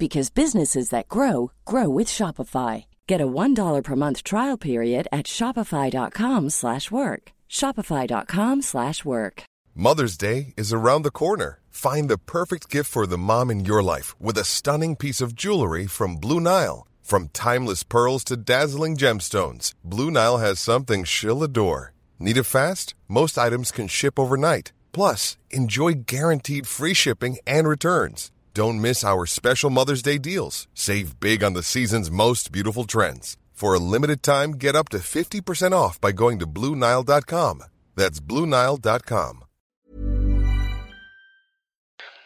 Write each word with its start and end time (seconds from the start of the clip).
because 0.00 0.30
businesses 0.30 0.88
that 0.90 1.08
grow 1.08 1.52
grow 1.64 1.88
with 1.88 2.08
Shopify. 2.08 2.86
Get 3.06 3.20
a 3.20 3.32
$1 3.42 3.84
per 3.84 3.96
month 3.96 4.24
trial 4.24 4.56
period 4.56 5.06
at 5.12 5.26
shopify.com/work. 5.26 7.22
shopify.com/work. 7.48 9.42
Mother's 9.74 10.16
Day 10.16 10.40
is 10.56 10.72
around 10.72 11.02
the 11.02 11.18
corner. 11.22 11.60
Find 11.70 12.08
the 12.08 12.18
perfect 12.18 12.68
gift 12.68 12.90
for 12.90 13.06
the 13.06 13.16
mom 13.16 13.50
in 13.50 13.64
your 13.64 13.82
life 13.82 14.14
with 14.20 14.36
a 14.36 14.44
stunning 14.44 14.96
piece 14.96 15.20
of 15.20 15.34
jewelry 15.34 15.86
from 15.86 16.16
Blue 16.16 16.40
Nile. 16.40 16.86
From 17.02 17.28
timeless 17.28 17.82
pearls 17.82 18.22
to 18.24 18.36
dazzling 18.36 18.96
gemstones, 18.96 19.72
Blue 19.84 20.10
Nile 20.10 20.38
has 20.38 20.60
something 20.60 21.04
she'll 21.04 21.42
adore. 21.42 21.92
Need 22.18 22.36
it 22.36 22.44
fast? 22.44 22.94
Most 23.08 23.38
items 23.38 23.72
can 23.72 23.88
ship 23.88 24.18
overnight. 24.18 24.72
Plus, 24.92 25.36
enjoy 25.50 25.94
guaranteed 26.06 26.66
free 26.66 26.94
shipping 26.94 27.38
and 27.46 27.66
returns. 27.66 28.30
Don't 28.52 28.80
miss 28.80 29.04
our 29.04 29.26
special 29.26 29.70
Mother's 29.70 30.02
Day 30.02 30.18
deals. 30.18 30.66
Save 30.74 31.20
big 31.20 31.44
on 31.44 31.54
the 31.54 31.62
season's 31.62 32.10
most 32.10 32.50
beautiful 32.50 32.84
trends. 32.84 33.36
For 33.52 33.74
a 33.74 33.78
limited 33.78 34.22
time, 34.22 34.52
get 34.52 34.74
up 34.74 34.88
to 34.88 34.98
50% 34.98 35.72
off 35.72 36.00
by 36.00 36.12
going 36.12 36.38
to 36.38 36.46
BlueNile.com. 36.46 37.62
That's 37.94 38.18
BlueNile.com. 38.18 39.44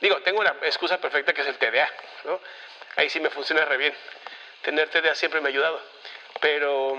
Digo, 0.00 0.22
tengo 0.22 0.40
una 0.40 0.54
excusa 0.62 1.00
perfecta 1.00 1.32
que 1.32 1.42
es 1.42 1.48
el 1.48 1.58
TDA, 1.58 1.88
¿no? 2.26 2.38
Ahí 2.96 3.10
sí 3.10 3.20
me 3.20 3.30
funciona 3.30 3.64
re 3.64 3.78
bien. 3.78 3.92
Tener 4.62 4.88
TDA 4.90 5.14
siempre 5.14 5.40
me 5.40 5.48
ha 5.48 5.50
ayudado. 5.50 5.80
Pero 6.40 6.98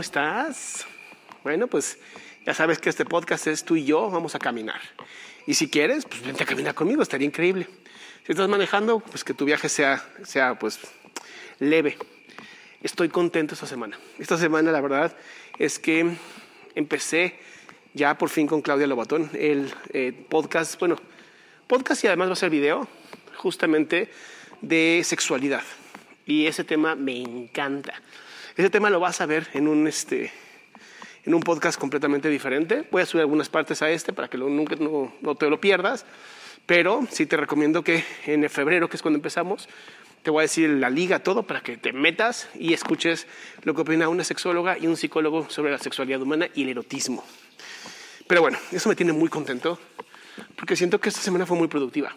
¿Cómo 0.00 0.06
estás? 0.06 0.86
Bueno, 1.44 1.66
pues 1.66 1.98
ya 2.46 2.54
sabes 2.54 2.78
que 2.78 2.88
este 2.88 3.04
podcast 3.04 3.46
es 3.48 3.66
tú 3.66 3.76
y 3.76 3.84
yo, 3.84 4.08
vamos 4.08 4.34
a 4.34 4.38
caminar. 4.38 4.80
Y 5.46 5.52
si 5.52 5.68
quieres, 5.68 6.06
pues 6.06 6.22
vente 6.22 6.42
a 6.42 6.46
caminar 6.46 6.74
conmigo, 6.74 7.02
estaría 7.02 7.26
increíble. 7.26 7.68
Si 8.24 8.32
estás 8.32 8.48
manejando, 8.48 9.00
pues 9.00 9.24
que 9.24 9.34
tu 9.34 9.44
viaje 9.44 9.68
sea, 9.68 10.02
sea 10.22 10.58
pues 10.58 10.78
leve. 11.58 11.98
Estoy 12.82 13.10
contento 13.10 13.52
esta 13.52 13.66
semana. 13.66 13.98
Esta 14.18 14.38
semana 14.38 14.72
la 14.72 14.80
verdad 14.80 15.14
es 15.58 15.78
que 15.78 16.16
empecé 16.74 17.38
ya 17.92 18.16
por 18.16 18.30
fin 18.30 18.46
con 18.46 18.62
Claudia 18.62 18.86
Lobatón 18.86 19.28
el 19.34 19.70
eh, 19.92 20.14
podcast, 20.30 20.80
bueno, 20.80 20.96
podcast 21.66 22.02
y 22.04 22.06
además 22.06 22.30
va 22.30 22.32
a 22.32 22.36
ser 22.36 22.48
video 22.48 22.88
justamente 23.36 24.10
de 24.62 25.02
sexualidad. 25.04 25.62
Y 26.24 26.46
ese 26.46 26.64
tema 26.64 26.94
me 26.94 27.20
encanta. 27.20 27.92
Ese 28.60 28.68
tema 28.68 28.90
lo 28.90 29.00
vas 29.00 29.22
a 29.22 29.26
ver 29.26 29.48
en 29.54 29.66
un, 29.68 29.88
este, 29.88 30.30
en 31.24 31.32
un 31.32 31.40
podcast 31.40 31.80
completamente 31.80 32.28
diferente. 32.28 32.84
Voy 32.90 33.00
a 33.00 33.06
subir 33.06 33.22
algunas 33.22 33.48
partes 33.48 33.80
a 33.80 33.88
este 33.88 34.12
para 34.12 34.28
que 34.28 34.36
lo, 34.36 34.50
nunca 34.50 34.76
no, 34.76 35.14
no 35.22 35.34
te 35.34 35.48
lo 35.48 35.58
pierdas. 35.62 36.04
Pero 36.66 37.00
sí 37.10 37.24
te 37.24 37.38
recomiendo 37.38 37.82
que 37.82 38.04
en 38.26 38.46
febrero, 38.50 38.90
que 38.90 38.96
es 38.96 39.02
cuando 39.02 39.16
empezamos, 39.16 39.66
te 40.22 40.30
voy 40.30 40.40
a 40.40 40.42
decir 40.42 40.68
la 40.68 40.90
liga, 40.90 41.20
todo, 41.20 41.44
para 41.44 41.62
que 41.62 41.78
te 41.78 41.94
metas 41.94 42.50
y 42.54 42.74
escuches 42.74 43.26
lo 43.62 43.74
que 43.74 43.80
opina 43.80 44.10
una 44.10 44.24
sexóloga 44.24 44.76
y 44.76 44.88
un 44.88 44.98
psicólogo 44.98 45.48
sobre 45.48 45.72
la 45.72 45.78
sexualidad 45.78 46.20
humana 46.20 46.50
y 46.54 46.64
el 46.64 46.68
erotismo. 46.68 47.24
Pero 48.26 48.42
bueno, 48.42 48.58
eso 48.72 48.90
me 48.90 48.94
tiene 48.94 49.14
muy 49.14 49.30
contento 49.30 49.80
porque 50.56 50.76
siento 50.76 51.00
que 51.00 51.08
esta 51.08 51.22
semana 51.22 51.46
fue 51.46 51.56
muy 51.56 51.68
productiva. 51.68 52.14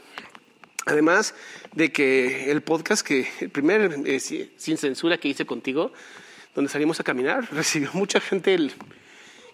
Además 0.87 1.35
de 1.71 1.93
que 1.93 2.51
el 2.51 2.61
podcast, 2.63 3.07
que 3.07 3.29
el 3.39 3.49
primer 3.49 3.95
eh, 4.05 4.19
sin 4.19 4.77
censura 4.77 5.17
que 5.17 5.29
hice 5.29 5.45
contigo, 5.45 5.93
donde 6.55 6.69
salimos 6.69 6.99
a 6.99 7.03
caminar, 7.03 7.47
recibió 7.51 7.89
mucha 7.93 8.19
gente 8.19 8.53
el, 8.53 8.73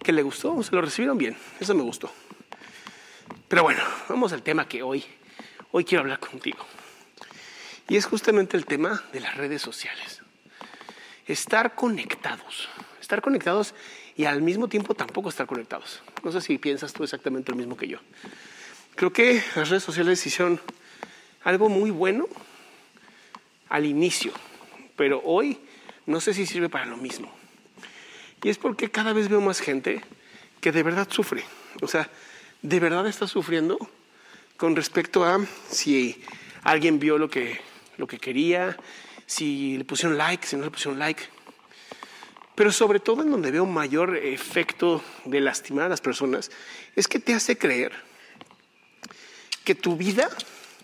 que 0.04 0.12
le 0.12 0.22
gustó, 0.22 0.62
se 0.64 0.74
lo 0.74 0.82
recibieron 0.82 1.18
bien, 1.18 1.38
eso 1.60 1.74
me 1.76 1.84
gustó. 1.84 2.12
Pero 3.48 3.64
bueno, 3.64 3.82
vamos 4.08 4.32
al 4.34 4.44
tema 4.44 4.68
que 4.68 4.84
hoy, 4.84 5.04
hoy 5.72 5.84
quiero 5.84 6.02
hablar 6.02 6.20
contigo. 6.20 6.60
Y 7.88 7.98
es 7.98 8.06
justamente 8.06 8.56
el 8.56 8.66
tema 8.66 9.04
de 9.12 9.20
las 9.20 9.36
redes 9.36 9.62
sociales. 9.62 10.22
Estar 11.26 11.76
conectados, 11.76 12.70
estar 13.02 13.22
conectados 13.22 13.74
y 14.16 14.26
al 14.26 14.42
mismo 14.42 14.68
tiempo 14.68 14.94
tampoco 14.94 15.30
estar 15.30 15.48
conectados. 15.48 16.02
No 16.24 16.32
sé 16.32 16.42
si 16.42 16.58
piensas 16.58 16.94
tú 16.94 17.04
exactamente 17.04 17.52
lo 17.52 17.58
mismo 17.58 17.76
que 17.76 17.88
yo. 17.88 17.98
Creo 18.96 19.12
que 19.12 19.44
las 19.56 19.70
redes 19.70 19.84
sociales 19.84 20.24
hicieron 20.26 20.60
algo 21.44 21.70
muy 21.70 21.90
bueno 21.90 22.28
al 23.70 23.86
inicio, 23.86 24.34
pero 24.96 25.22
hoy 25.24 25.58
no 26.10 26.20
sé 26.20 26.34
si 26.34 26.48
sirve 26.48 26.70
para 26.70 26.88
lo 26.88 26.98
mismo. 26.98 27.32
Y 28.42 28.50
es 28.50 28.58
porque 28.58 28.90
cada 28.90 29.14
vez 29.14 29.30
veo 29.30 29.42
más 29.42 29.60
gente 29.60 30.02
que 30.60 30.72
de 30.72 30.82
verdad 30.82 31.08
sufre. 31.10 31.44
O 31.82 31.88
sea, 31.88 32.10
de 32.64 32.80
verdad 32.80 33.06
está 33.06 33.28
sufriendo 33.28 33.78
con 34.58 34.76
respecto 34.76 35.24
a 35.24 35.40
si 35.70 36.20
alguien 36.64 37.00
vio 37.00 37.20
lo 37.20 37.30
que, 37.30 37.62
lo 37.98 38.08
que 38.08 38.18
quería, 38.18 38.76
si 39.28 39.78
le 39.78 39.86
pusieron 39.86 40.18
like, 40.18 40.48
si 40.48 40.56
no 40.56 40.64
le 40.64 40.72
pusieron 40.72 40.98
like. 40.98 41.22
Pero 42.56 42.72
sobre 42.72 43.00
todo 43.00 43.22
en 43.22 43.30
donde 43.30 43.52
veo 43.52 43.68
mayor 43.68 44.18
efecto 44.18 45.04
de 45.26 45.42
lastimar 45.42 45.86
a 45.86 45.90
las 45.90 46.02
personas, 46.02 46.50
es 46.96 47.08
que 47.08 47.20
te 47.20 47.36
hace 47.36 47.56
creer 47.56 47.94
que 49.64 49.76
tu 49.76 49.96
vida 49.96 50.28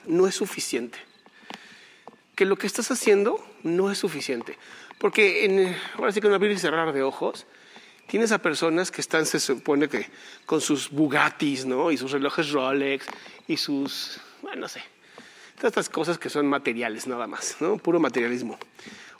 no 0.05 0.27
es 0.27 0.35
suficiente. 0.35 0.99
Que 2.35 2.45
lo 2.45 2.57
que 2.57 2.67
estás 2.67 2.91
haciendo 2.91 3.43
no 3.65 3.91
es 3.91 3.97
suficiente. 3.97 4.57
Porque 4.97 5.45
en, 5.45 5.75
ahora 5.97 6.11
sí 6.11 6.21
que 6.21 6.27
en 6.27 6.33
abrir 6.33 6.51
y 6.51 6.57
cerrar 6.57 6.93
de 6.93 7.03
ojos, 7.03 7.45
tienes 8.07 8.31
a 8.31 8.37
personas 8.37 8.91
que 8.91 9.01
están, 9.01 9.25
se 9.25 9.39
supone 9.39 9.89
que 9.89 10.07
con 10.45 10.61
sus 10.61 10.89
Bugattis, 10.89 11.65
¿no? 11.65 11.91
Y 11.91 11.97
sus 11.97 12.11
relojes 12.11 12.51
Rolex 12.51 13.05
y 13.47 13.57
sus, 13.57 14.19
bueno, 14.41 14.61
no 14.61 14.67
sé, 14.67 14.81
todas 15.55 15.71
estas 15.71 15.89
cosas 15.89 16.17
que 16.17 16.29
son 16.29 16.47
materiales 16.47 17.07
nada 17.07 17.27
más, 17.27 17.57
¿no? 17.59 17.77
Puro 17.77 17.99
materialismo. 17.99 18.57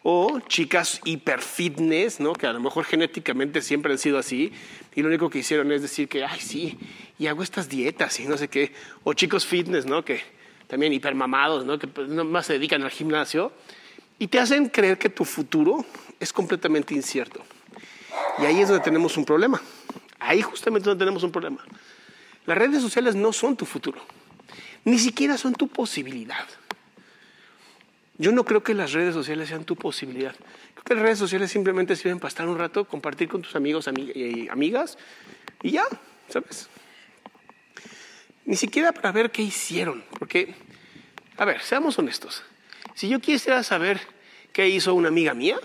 O 0.08 0.40
chicas 0.42 1.02
hiper 1.04 1.42
fitness, 1.42 2.20
¿no? 2.20 2.34
Que 2.34 2.46
a 2.46 2.54
lo 2.54 2.60
mejor 2.60 2.86
genéticamente 2.86 3.62
siempre 3.62 3.92
han 3.92 3.98
sido 3.98 4.20
así 4.20 4.54
y 4.94 5.02
lo 5.02 5.08
único 5.08 5.32
que 5.32 5.40
hicieron 5.40 5.72
es 5.72 5.82
decir 5.82 6.08
que, 6.08 6.24
ay, 6.24 6.40
sí, 6.40 6.78
y 7.18 7.26
hago 7.26 7.42
estas 7.42 7.68
dietas 7.68 8.20
y 8.20 8.28
no 8.28 8.38
sé 8.38 8.48
qué. 8.48 8.72
O 9.04 9.14
chicos 9.14 9.48
fitness, 9.48 9.88
¿no? 9.88 10.06
Que 10.06 10.22
también 10.68 10.94
hipermamados, 10.94 11.66
¿no? 11.66 11.80
Que 11.80 11.88
pues, 11.88 12.08
más 12.08 12.46
se 12.46 12.54
dedican 12.54 12.84
al 12.84 12.92
gimnasio 12.92 13.52
y 14.20 14.28
te 14.28 14.40
hacen 14.40 14.70
creer 14.70 14.98
que 14.98 15.10
tu 15.10 15.26
futuro 15.26 15.86
es 16.20 16.32
completamente 16.32 16.94
incierto. 16.94 17.42
Y 18.40 18.46
ahí 18.46 18.62
es 18.62 18.70
donde 18.70 18.84
tenemos 18.84 19.18
un 19.18 19.26
problema. 19.26 19.62
Ahí 20.20 20.42
justamente 20.42 20.90
donde 20.90 21.04
tenemos 21.04 21.24
un 21.24 21.32
problema. 21.32 21.64
Las 22.46 22.58
redes 22.58 22.82
sociales 22.82 23.16
no 23.16 23.34
son 23.34 23.56
tu 23.56 23.66
futuro. 23.66 24.02
Ni 24.84 25.00
siquiera 25.00 25.38
son 25.38 25.54
tu 25.54 25.68
posibilidad. 25.68 26.46
Yo 28.18 28.32
no 28.32 28.46
creo 28.46 28.64
que 28.64 28.74
las 28.74 28.94
redes 28.94 29.14
sociales 29.14 29.50
sean 29.50 29.66
tu 29.66 29.76
posibilidad. 29.76 30.36
Creo 30.74 30.84
que 30.86 30.94
las 30.94 31.04
redes 31.04 31.20
sociales 31.20 31.52
simplemente 31.52 31.96
sirven 31.96 32.20
para 32.20 32.30
estar 32.30 32.48
un 32.48 32.58
rato, 32.58 32.86
compartir 32.86 33.28
con 33.28 33.42
tus 33.42 33.56
amigos 33.56 33.90
y 34.14 34.48
amigas 34.48 34.98
y 35.62 35.72
ya, 35.72 35.86
¿sabes? 36.30 36.70
Ni 38.46 38.56
siquiera 38.56 38.94
para 38.94 39.12
ver 39.12 39.32
qué 39.32 39.42
hicieron. 39.42 40.04
Porque, 40.18 40.54
a 41.38 41.46
ver, 41.46 41.62
seamos 41.62 42.00
honestos. 42.00 42.44
Si 42.96 43.10
yo 43.10 43.20
quisiera 43.20 43.62
saber 43.62 44.00
qué 44.54 44.70
hizo 44.70 44.94
una 44.94 45.10
amiga 45.10 45.34
mía, 45.34 45.60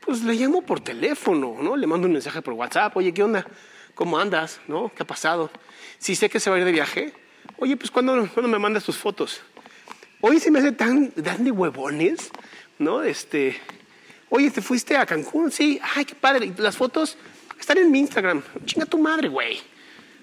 pues 0.00 0.22
le 0.22 0.32
llamo 0.32 0.62
por 0.62 0.80
teléfono, 0.80 1.58
¿no? 1.60 1.76
Le 1.76 1.86
mando 1.86 2.06
un 2.06 2.14
mensaje 2.14 2.40
por 2.40 2.54
WhatsApp, 2.54 2.96
oye, 2.96 3.12
¿qué 3.12 3.22
onda? 3.22 3.46
¿Cómo 3.94 4.18
andas? 4.18 4.58
¿No? 4.66 4.90
¿Qué 4.96 5.02
ha 5.02 5.06
pasado? 5.06 5.50
Si 5.98 6.16
sé 6.16 6.30
que 6.30 6.40
se 6.40 6.48
va 6.48 6.56
a 6.56 6.58
ir 6.60 6.64
de 6.64 6.72
viaje, 6.72 7.12
oye, 7.58 7.76
pues 7.76 7.90
¿cuándo, 7.90 8.26
me 8.34 8.58
mandas 8.58 8.82
tus 8.82 8.96
fotos? 8.96 9.42
Hoy 10.22 10.40
se 10.40 10.50
me 10.50 10.60
hace 10.60 10.72
tan, 10.72 11.10
tan 11.10 11.44
de 11.44 11.50
huevones, 11.50 12.30
¿no? 12.78 13.02
Este, 13.02 13.60
oye, 14.30 14.50
¿te 14.50 14.62
fuiste 14.62 14.96
a 14.96 15.04
Cancún? 15.04 15.52
Sí, 15.52 15.78
ay, 15.94 16.06
qué 16.06 16.14
padre. 16.14 16.50
Las 16.56 16.78
fotos 16.78 17.18
están 17.60 17.76
en 17.76 17.90
mi 17.90 17.98
Instagram. 17.98 18.42
Chinga 18.64 18.86
tu 18.86 18.96
madre, 18.96 19.28
güey. 19.28 19.60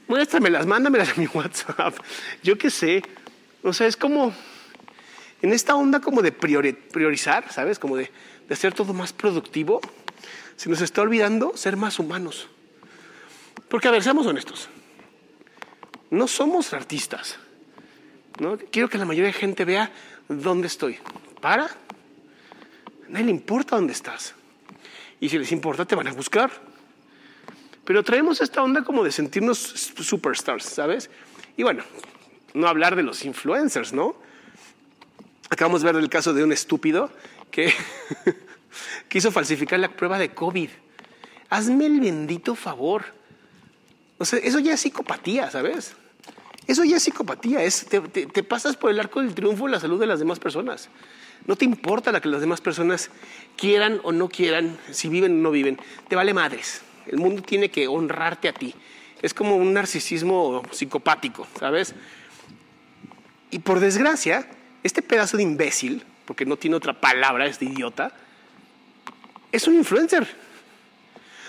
Muéstramelas, 0.08 0.66
mándamelas 0.66 1.10
a 1.10 1.22
mi 1.22 1.28
WhatsApp. 1.34 1.96
Yo 2.42 2.58
qué 2.58 2.72
sé. 2.72 3.04
O 3.62 3.74
sea, 3.74 3.86
es 3.86 3.96
como 3.96 4.34
en 5.42 5.54
esta 5.54 5.76
onda 5.76 6.00
como 6.00 6.22
de 6.22 6.32
priorizar, 6.32 7.52
¿sabes? 7.52 7.80
Como 7.80 7.96
de, 7.96 8.12
de 8.48 8.54
hacer 8.54 8.74
todo 8.74 8.94
más 8.94 9.14
productivo. 9.14 9.80
Se 10.56 10.70
nos 10.70 10.82
está 10.82 11.02
olvidando 11.02 11.56
ser 11.56 11.78
más 11.78 12.00
humanos. 12.00 12.48
Porque, 13.70 13.88
a 13.88 13.92
ver, 13.92 14.04
seamos 14.04 14.26
honestos. 14.28 14.70
No 16.10 16.28
somos 16.28 16.74
artistas. 16.74 17.38
¿no? 18.40 18.58
Quiero 18.72 18.90
que 18.90 18.98
la 18.98 19.06
mayoría 19.06 19.28
de 19.28 19.34
gente 19.34 19.66
vea 19.66 19.92
dónde 20.28 20.68
estoy. 20.68 20.98
Para. 21.40 21.66
A 21.66 21.70
nadie 23.10 23.26
le 23.26 23.32
importa 23.32 23.76
dónde 23.76 23.94
estás. 23.94 24.36
Y 25.20 25.30
si 25.30 25.38
les 25.38 25.52
importa, 25.52 25.86
te 25.86 25.96
van 25.96 26.08
a 26.08 26.14
buscar. 26.14 26.52
Pero 27.86 28.04
traemos 28.04 28.42
esta 28.42 28.62
onda 28.64 28.84
como 28.84 29.04
de 29.04 29.12
sentirnos 29.12 29.58
superstars, 29.58 30.64
¿sabes? 30.66 31.10
Y 31.58 31.64
bueno, 31.64 31.84
no 32.54 32.68
hablar 32.68 32.96
de 32.96 33.04
los 33.04 33.26
influencers, 33.26 33.94
¿no? 33.94 34.16
Acabamos 35.50 35.82
de 35.82 35.92
ver 35.92 36.02
el 36.02 36.10
caso 36.10 36.34
de 36.34 36.44
un 36.44 36.52
estúpido 36.52 37.10
que 37.50 37.74
quiso 39.10 39.32
falsificar 39.32 39.80
la 39.80 39.90
prueba 39.90 40.20
de 40.20 40.30
COVID. 40.30 40.70
Hazme 41.50 41.88
el 41.88 42.00
bendito 42.00 42.56
favor. 42.56 43.06
O 44.20 44.26
sea, 44.26 44.40
eso 44.40 44.60
ya 44.60 44.74
es 44.74 44.82
psicopatía, 44.82 45.50
¿sabes? 45.50 45.96
Eso 46.68 46.84
ya 46.84 46.98
es 46.98 47.04
psicopatía. 47.04 47.64
Es, 47.64 47.88
te, 47.88 48.00
te, 48.00 48.44
pasas 48.44 48.78
por 48.78 48.92
el 48.92 49.00
arco 49.00 49.22
del 49.22 49.34
triunfo 49.34 49.68
la 49.68 49.80
salud 49.80 50.00
de 50.00 50.06
las 50.06 50.20
demás 50.20 50.38
personas. 50.40 50.90
No 51.48 51.56
te 51.56 51.66
importa 51.66 52.12
la 52.12 52.22
que 52.22 52.28
las 52.30 52.42
demás 52.42 52.62
personas 52.62 53.10
quieran 53.58 54.02
o 54.04 54.12
no 54.12 54.30
quieran, 54.30 54.78
si 54.92 55.10
viven 55.10 55.40
o 55.40 55.42
no 55.42 55.52
viven. 55.52 55.80
Te 56.08 56.16
vale 56.16 56.34
madres. 56.34 56.82
El 57.08 57.18
mundo 57.18 57.42
tiene 57.42 57.72
que 57.72 57.88
honrarte 57.88 58.50
a 58.50 58.54
ti. 58.54 58.76
Es 59.24 59.34
como 59.34 59.56
un 59.56 59.74
narcisismo 59.74 60.62
psicopático, 60.72 61.48
¿sabes? 61.58 61.96
Y 63.50 63.60
por 63.60 63.80
desgracia, 63.80 64.48
este 64.84 65.02
pedazo 65.02 65.38
de 65.38 65.44
imbécil, 65.44 66.06
porque 66.26 66.46
no 66.46 66.58
tiene 66.58 66.76
otra 66.76 66.94
palabra, 66.94 67.46
este 67.46 67.66
idiota, 67.66 68.12
es 69.52 69.68
un 69.68 69.76
influencer. 69.76 70.28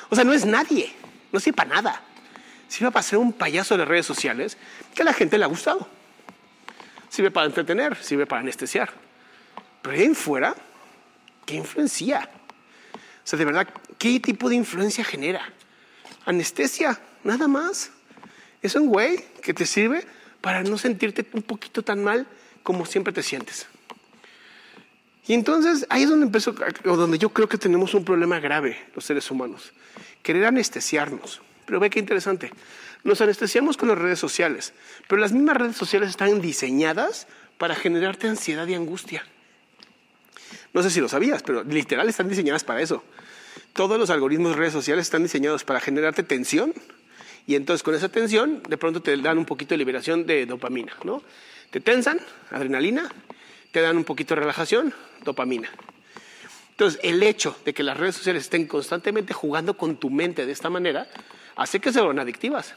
O 0.09 0.15
sea, 0.15 0.25
no 0.25 0.33
es 0.33 0.45
nadie, 0.45 0.93
no 1.33 1.41
sirve 1.41 1.57
para 1.57 1.71
nada. 1.71 2.03
Sirve 2.69 2.91
para 2.91 3.03
ser 3.03 3.19
un 3.19 3.33
payaso 3.33 3.77
de 3.77 3.85
redes 3.85 4.07
sociales 4.07 4.57
que 4.95 5.03
a 5.03 5.05
la 5.05 5.13
gente 5.13 5.39
le 5.39 5.45
ha 5.45 5.49
gustado. 5.49 5.89
Sirve 7.09 7.31
para 7.31 7.47
entretener, 7.47 7.97
sirve 7.97 8.27
para 8.27 8.41
anestesiar. 8.41 8.93
Pero 9.83 9.97
ahí 9.97 10.05
en 10.05 10.15
fuera, 10.15 10.55
¿qué 11.45 11.57
influencia? 11.57 12.31
O 12.95 13.27
sea, 13.27 13.39
de 13.39 13.45
verdad, 13.45 13.69
¿qué 13.99 14.21
tipo 14.21 14.49
de 14.49 14.57
influencia 14.57 15.05
genera? 15.05 15.43
Anestesia, 16.25 17.01
nada 17.25 17.49
más. 17.49 17.91
Es 18.63 18.75
un 18.75 18.87
güey 18.87 19.25
que 19.43 19.55
te 19.55 19.67
sirve 19.67 20.07
para 20.41 20.63
no 20.63 20.79
sentirte 20.79 21.27
un 21.33 21.43
poquito 21.43 21.83
tan 21.83 22.03
mal 22.03 22.27
como 22.63 22.87
siempre 22.87 23.13
te 23.13 23.23
sientes. 23.23 23.67
Y 25.27 25.35
entonces 25.35 25.87
ahí 25.91 26.03
es 26.03 26.11
donde 26.11 26.27
empezó, 26.27 26.55
o 26.87 26.97
donde 26.97 27.19
yo 27.19 27.31
creo 27.31 27.49
que 27.49 27.59
tenemos 27.59 27.95
un 27.95 28.05
problema 28.05 28.41
grave 28.41 28.79
los 28.95 29.05
seres 29.05 29.31
humanos. 29.31 29.73
Querer 30.23 30.47
anestesiarnos. 30.47 31.41
Pero 31.67 31.79
ve 31.79 31.89
qué 31.89 32.01
interesante. 32.01 32.53
Nos 33.05 33.21
anestesiamos 33.21 33.77
con 33.77 33.89
las 33.89 33.99
redes 33.99 34.19
sociales, 34.19 34.73
pero 35.09 35.21
las 35.21 35.33
mismas 35.33 35.57
redes 35.57 35.77
sociales 35.77 36.11
están 36.11 36.41
diseñadas 36.41 37.29
para 37.59 37.75
generarte 37.75 38.29
ansiedad 38.29 38.67
y 38.67 38.75
angustia. 38.75 39.25
No 40.73 40.83
sé 40.83 40.91
si 40.91 41.01
lo 41.01 41.09
sabías, 41.09 41.43
pero 41.43 41.63
literal 41.63 42.09
están 42.09 42.29
diseñadas 42.29 42.65
para 42.65 42.81
eso. 42.83 43.05
Todos 43.73 43.99
los 43.99 44.11
algoritmos 44.11 44.53
de 44.53 44.59
redes 44.59 44.73
sociales 44.73 45.07
están 45.07 45.23
diseñados 45.23 45.65
para 45.65 45.81
generarte 45.81 46.23
tensión 46.23 46.75
y 47.51 47.57
entonces 47.57 47.83
con 47.83 47.97
esa 47.97 48.09
tensión 48.09 48.63
de 48.63 48.77
pronto 48.77 49.03
te 49.03 49.17
dan 49.17 49.37
un 49.37 49.45
poquito 49.45 49.75
de 49.75 49.79
liberación 49.79 50.25
de 50.25 50.47
dopamina, 50.47 50.97
¿no? 51.03 51.21
Te 51.71 51.81
tensan, 51.81 52.21
adrenalina, 52.49 53.11
te 53.73 53.81
dan 53.81 53.97
un 53.97 54.05
poquito 54.05 54.37
de 54.37 54.43
relajación, 54.43 54.95
dopamina. 55.25 55.69
Entonces, 56.71 57.01
el 57.03 57.21
hecho 57.25 57.59
de 57.65 57.75
que 57.75 57.83
las 57.83 57.97
redes 57.97 58.15
sociales 58.15 58.45
estén 58.45 58.69
constantemente 58.69 59.35
jugando 59.35 59.77
con 59.77 59.97
tu 59.97 60.11
mente 60.11 60.47
de 60.47 60.53
esta 60.53 60.71
manera 60.71 61.09
hace 61.57 61.81
que 61.81 61.93
se 61.93 61.99
vuelvan 61.99 62.21
adictivas. 62.21 62.77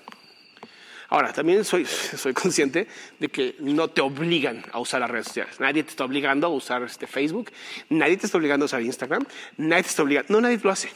Ahora, 1.10 1.34
también 1.34 1.64
soy, 1.66 1.86
soy 1.86 2.34
consciente 2.34 2.88
de 3.20 3.30
que 3.30 3.56
no 3.60 3.90
te 3.90 4.02
obligan 4.02 4.66
a 4.72 4.80
usar 4.80 5.02
las 5.02 5.12
redes 5.12 5.28
sociales. 5.28 5.60
Nadie 5.60 5.84
te 5.84 5.92
está 5.92 6.04
obligando 6.04 6.48
a 6.48 6.50
usar 6.50 6.81
este 6.81 7.06
Facebook, 7.06 7.52
nadie 7.90 8.18
te 8.18 8.25
está 8.25 8.40
obligando 8.40 8.64
a 8.64 8.66
usar 8.66 8.81
Instagram, 8.81 9.24
nadie 9.58 9.84
te 9.84 9.90
está 9.90 10.02
obligando, 10.02 10.34
no, 10.34 10.42
nadie 10.42 10.60
lo 10.64 10.72
hace. 10.72 10.90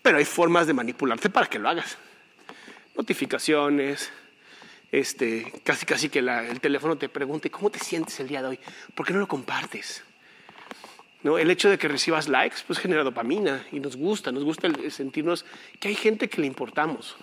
Pero 0.00 0.18
hay 0.18 0.24
formas 0.24 0.68
de 0.68 0.74
manipularte 0.74 1.28
para 1.28 1.48
que 1.48 1.58
lo 1.58 1.68
hagas. 1.68 1.98
Notificaciones, 2.94 4.10
este, 4.92 5.50
casi 5.64 5.86
casi 5.86 6.08
que 6.10 6.18
el 6.18 6.60
teléfono 6.60 6.96
te 6.96 7.08
pregunte 7.08 7.50
cómo 7.50 7.70
te 7.70 7.78
sientes 7.78 8.20
el 8.20 8.28
día 8.28 8.42
de 8.42 8.48
hoy, 8.48 8.58
¿por 8.94 9.06
qué 9.06 9.14
no 9.14 9.20
lo 9.20 9.28
compartes? 9.28 10.04
¿No? 11.22 11.38
El 11.38 11.50
hecho 11.50 11.70
de 11.70 11.78
que 11.78 11.88
recibas 11.88 12.28
likes 12.28 12.58
pues 12.66 12.78
genera 12.78 13.02
dopamina 13.02 13.66
y 13.72 13.80
nos 13.80 13.96
gusta, 13.96 14.32
nos 14.32 14.44
gusta 14.44 14.68
sentirnos 14.90 15.46
que 15.80 15.88
hay 15.88 15.94
gente 15.94 16.28
que 16.28 16.40
le 16.40 16.46
importamos. 16.46 17.16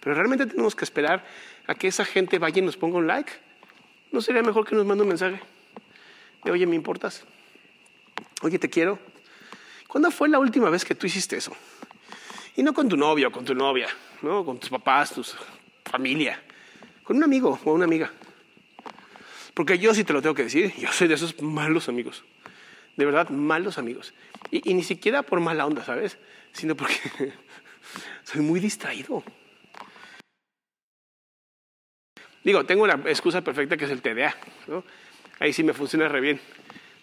Pero 0.00 0.16
realmente 0.16 0.46
tenemos 0.46 0.74
que 0.74 0.84
esperar 0.84 1.24
a 1.66 1.74
que 1.74 1.86
esa 1.86 2.04
gente 2.04 2.38
vaya 2.38 2.58
y 2.58 2.62
nos 2.62 2.76
ponga 2.76 2.98
un 2.98 3.06
like. 3.06 3.30
¿No 4.10 4.20
sería 4.20 4.42
mejor 4.42 4.66
que 4.66 4.74
nos 4.74 4.84
mande 4.84 5.02
un 5.02 5.08
mensaje 5.08 5.40
de, 6.42 6.50
oye, 6.50 6.66
¿me 6.66 6.74
importas? 6.74 7.24
Oye, 8.42 8.58
te 8.58 8.68
quiero. 8.68 8.98
¿Cuándo 9.86 10.10
fue 10.10 10.28
la 10.28 10.38
última 10.38 10.70
vez 10.70 10.84
que 10.84 10.94
tú 10.94 11.06
hiciste 11.06 11.36
eso? 11.36 11.54
Y 12.56 12.62
no 12.62 12.74
con 12.74 12.88
tu 12.88 12.96
novio 12.96 13.32
con 13.32 13.44
tu 13.44 13.54
novia, 13.54 13.88
¿no? 14.22 14.44
Con 14.44 14.58
tus 14.58 14.70
papás, 14.70 15.14
tu 15.14 15.24
familia, 15.84 16.42
con 17.02 17.16
un 17.16 17.24
amigo 17.24 17.58
o 17.64 17.72
una 17.72 17.84
amiga. 17.84 18.12
Porque 19.54 19.78
yo 19.78 19.94
sí 19.94 20.04
te 20.04 20.12
lo 20.12 20.22
tengo 20.22 20.34
que 20.34 20.44
decir, 20.44 20.72
yo 20.76 20.90
soy 20.92 21.08
de 21.08 21.14
esos 21.14 21.40
malos 21.42 21.88
amigos. 21.88 22.24
De 22.96 23.04
verdad, 23.04 23.28
malos 23.30 23.78
amigos. 23.78 24.14
Y, 24.50 24.70
y 24.70 24.74
ni 24.74 24.82
siquiera 24.82 25.22
por 25.22 25.40
mala 25.40 25.66
onda, 25.66 25.84
¿sabes? 25.84 26.18
Sino 26.52 26.74
porque 26.76 26.96
soy 28.24 28.40
muy 28.40 28.60
distraído. 28.60 29.22
Digo, 32.44 32.64
tengo 32.66 32.82
una 32.82 32.94
excusa 33.06 33.42
perfecta 33.42 33.76
que 33.76 33.84
es 33.84 33.90
el 33.90 34.02
TDA. 34.02 34.34
¿no? 34.66 34.84
Ahí 35.38 35.52
sí 35.52 35.62
me 35.62 35.72
funciona 35.72 36.08
re 36.08 36.20
bien. 36.20 36.40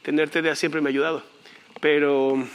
Tener 0.01 0.29
TDA 0.29 0.55
siempre 0.55 0.81
me 0.81 0.89
ha 0.89 0.91
ayudado. 0.91 1.23
Pero, 1.81 2.45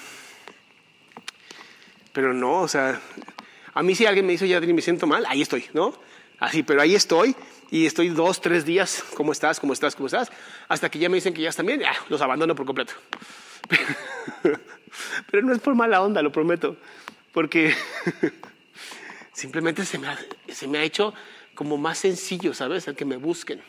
pero 2.15 2.33
no, 2.33 2.61
o 2.61 2.69
sea, 2.69 3.01
a 3.75 3.83
mí 3.83 3.95
si 3.95 4.07
alguien 4.07 4.25
me 4.25 4.33
dice, 4.33 4.49
ya 4.49 4.61
me 4.61 4.81
siento 4.81 5.07
mal, 5.07 5.27
ahí 5.29 5.43
estoy, 5.43 5.67
¿no? 5.75 5.93
Así, 6.39 6.63
pero 6.63 6.81
ahí 6.81 6.95
estoy 6.95 7.35
y 7.71 7.87
estoy 7.87 8.09
dos, 8.09 8.41
tres 8.41 8.65
días, 8.65 9.05
¿cómo 9.15 9.33
estás? 9.33 9.59
¿Cómo 9.59 9.73
estás? 9.73 9.97
¿Cómo 9.97 10.07
estás? 10.07 10.31
Hasta 10.69 10.89
que 10.89 11.01
ya 11.01 11.09
me 11.09 11.17
dicen 11.17 11.35
que 11.35 11.43
ya 11.43 11.49
están 11.49 11.67
bien, 11.67 11.83
los 12.09 12.23
abandono 12.23 12.55
por 12.55 12.67
completo. 12.67 12.95
Pero 15.31 15.43
no 15.45 15.53
es 15.53 15.59
por 15.59 15.75
mala 15.75 16.01
onda, 16.03 16.23
lo 16.23 16.31
prometo, 16.31 16.77
porque 17.33 17.75
simplemente 19.33 19.85
se 19.85 19.99
me, 19.99 20.07
ha, 20.07 20.19
se 20.49 20.69
me 20.69 20.79
ha 20.79 20.85
hecho 20.85 21.13
como 21.57 21.77
más 21.77 21.99
sencillo, 21.99 22.55
¿sabes? 22.55 22.87
El 22.87 22.95
que 22.95 23.05
me 23.05 23.17
busquen. 23.17 23.61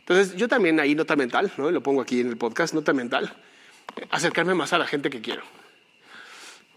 Entonces, 0.00 0.36
yo 0.36 0.48
también 0.48 0.78
ahí 0.80 0.94
nota 0.94 1.16
mental, 1.16 1.50
¿no? 1.56 1.70
Lo 1.70 1.82
pongo 1.82 2.02
aquí 2.02 2.20
en 2.20 2.28
el 2.28 2.36
podcast, 2.36 2.74
nota 2.74 2.92
mental, 2.92 3.34
acercarme 4.10 4.52
más 4.52 4.74
a 4.74 4.78
la 4.78 4.86
gente 4.86 5.08
que 5.08 5.22
quiero. 5.22 5.42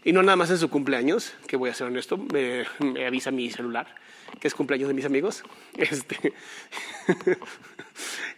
Y 0.07 0.13
no 0.13 0.23
nada 0.23 0.37
más 0.37 0.49
en 0.49 0.57
su 0.57 0.69
cumpleaños, 0.69 1.33
que 1.47 1.57
voy 1.57 1.69
a 1.69 1.73
ser 1.73 1.87
honesto, 1.87 2.15
me, 2.17 2.63
me 2.79 3.05
avisa 3.05 3.29
mi 3.29 3.51
celular 3.51 3.93
que 4.39 4.47
es 4.47 4.53
cumpleaños 4.53 4.87
de 4.87 4.93
mis 4.93 5.03
amigos. 5.03 5.43
Este, 5.77 6.33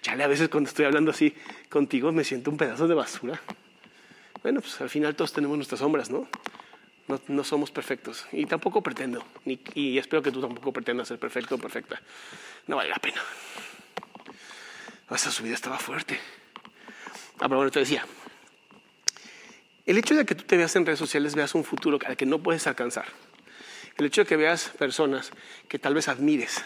chale, 0.02 0.24
a 0.24 0.28
veces 0.28 0.50
cuando 0.50 0.68
estoy 0.68 0.86
hablando 0.86 1.12
así 1.12 1.36
contigo 1.70 2.12
me 2.12 2.24
siento 2.24 2.50
un 2.50 2.58
pedazo 2.58 2.88
de 2.88 2.96
basura. 2.96 3.40
Bueno, 4.42 4.62
pues 4.62 4.82
al 4.82 4.90
final 4.90 5.16
todos 5.16 5.32
tenemos 5.32 5.58
nuestras 5.58 5.80
sombras, 5.80 6.10
¿no? 6.10 6.28
No, 7.08 7.22
no 7.28 7.44
somos 7.44 7.70
perfectos 7.70 8.26
y 8.32 8.48
tampoco 8.48 8.82
pretendo, 8.82 9.24
ni, 9.46 9.60
y 9.76 10.00
espero 10.00 10.24
que 10.24 10.32
tú 10.32 10.42
tampoco 10.42 10.74
pretendas 10.74 11.08
ser 11.08 11.20
perfecto 11.20 11.54
o 11.54 11.58
perfecta. 11.60 12.02
No 12.66 12.78
vale 12.78 12.90
la 12.90 12.98
pena. 12.98 13.22
Esa 15.12 15.30
subida 15.30 15.54
estaba 15.54 15.78
fuerte. 15.78 16.20
Ah, 17.36 17.48
pero 17.48 17.58
bueno, 17.58 17.70
te 17.70 17.80
decía, 17.80 18.06
el 19.90 19.98
hecho 19.98 20.14
de 20.14 20.24
que 20.24 20.36
tú 20.36 20.44
te 20.44 20.56
veas 20.56 20.76
en 20.76 20.86
redes 20.86 21.00
sociales, 21.00 21.34
veas 21.34 21.56
un 21.56 21.64
futuro 21.64 21.98
al 22.06 22.16
que 22.16 22.28
no 22.28 22.38
puedes 22.38 22.68
alcanzar. 22.68 23.06
El 23.98 24.06
hecho 24.06 24.22
de 24.22 24.28
que 24.28 24.36
veas 24.36 24.70
personas 24.78 25.32
que 25.68 25.80
tal 25.80 25.96
vez 25.96 26.08
admires, 26.08 26.64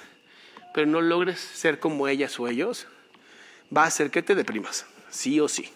pero 0.74 0.88
no 0.88 1.00
logres 1.00 1.40
ser 1.40 1.80
como 1.80 2.10
ellas 2.10 2.38
o 2.42 2.50
ellos, 2.50 2.86
va 3.76 3.86
a 3.86 3.88
hacer 3.88 4.12
que 4.12 4.24
te 4.24 4.36
deprimas, 4.36 4.86
sí 5.10 5.40
o 5.40 5.48
sí. 5.48 5.72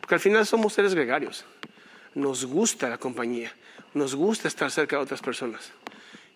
Porque 0.00 0.14
al 0.14 0.20
final 0.22 0.46
somos 0.46 0.72
seres 0.72 0.94
gregarios. 0.94 1.44
Nos 2.14 2.46
gusta 2.46 2.88
la 2.88 2.96
compañía, 2.96 3.52
nos 3.92 4.14
gusta 4.14 4.48
estar 4.48 4.70
cerca 4.70 4.96
de 4.96 5.02
otras 5.02 5.20
personas. 5.20 5.72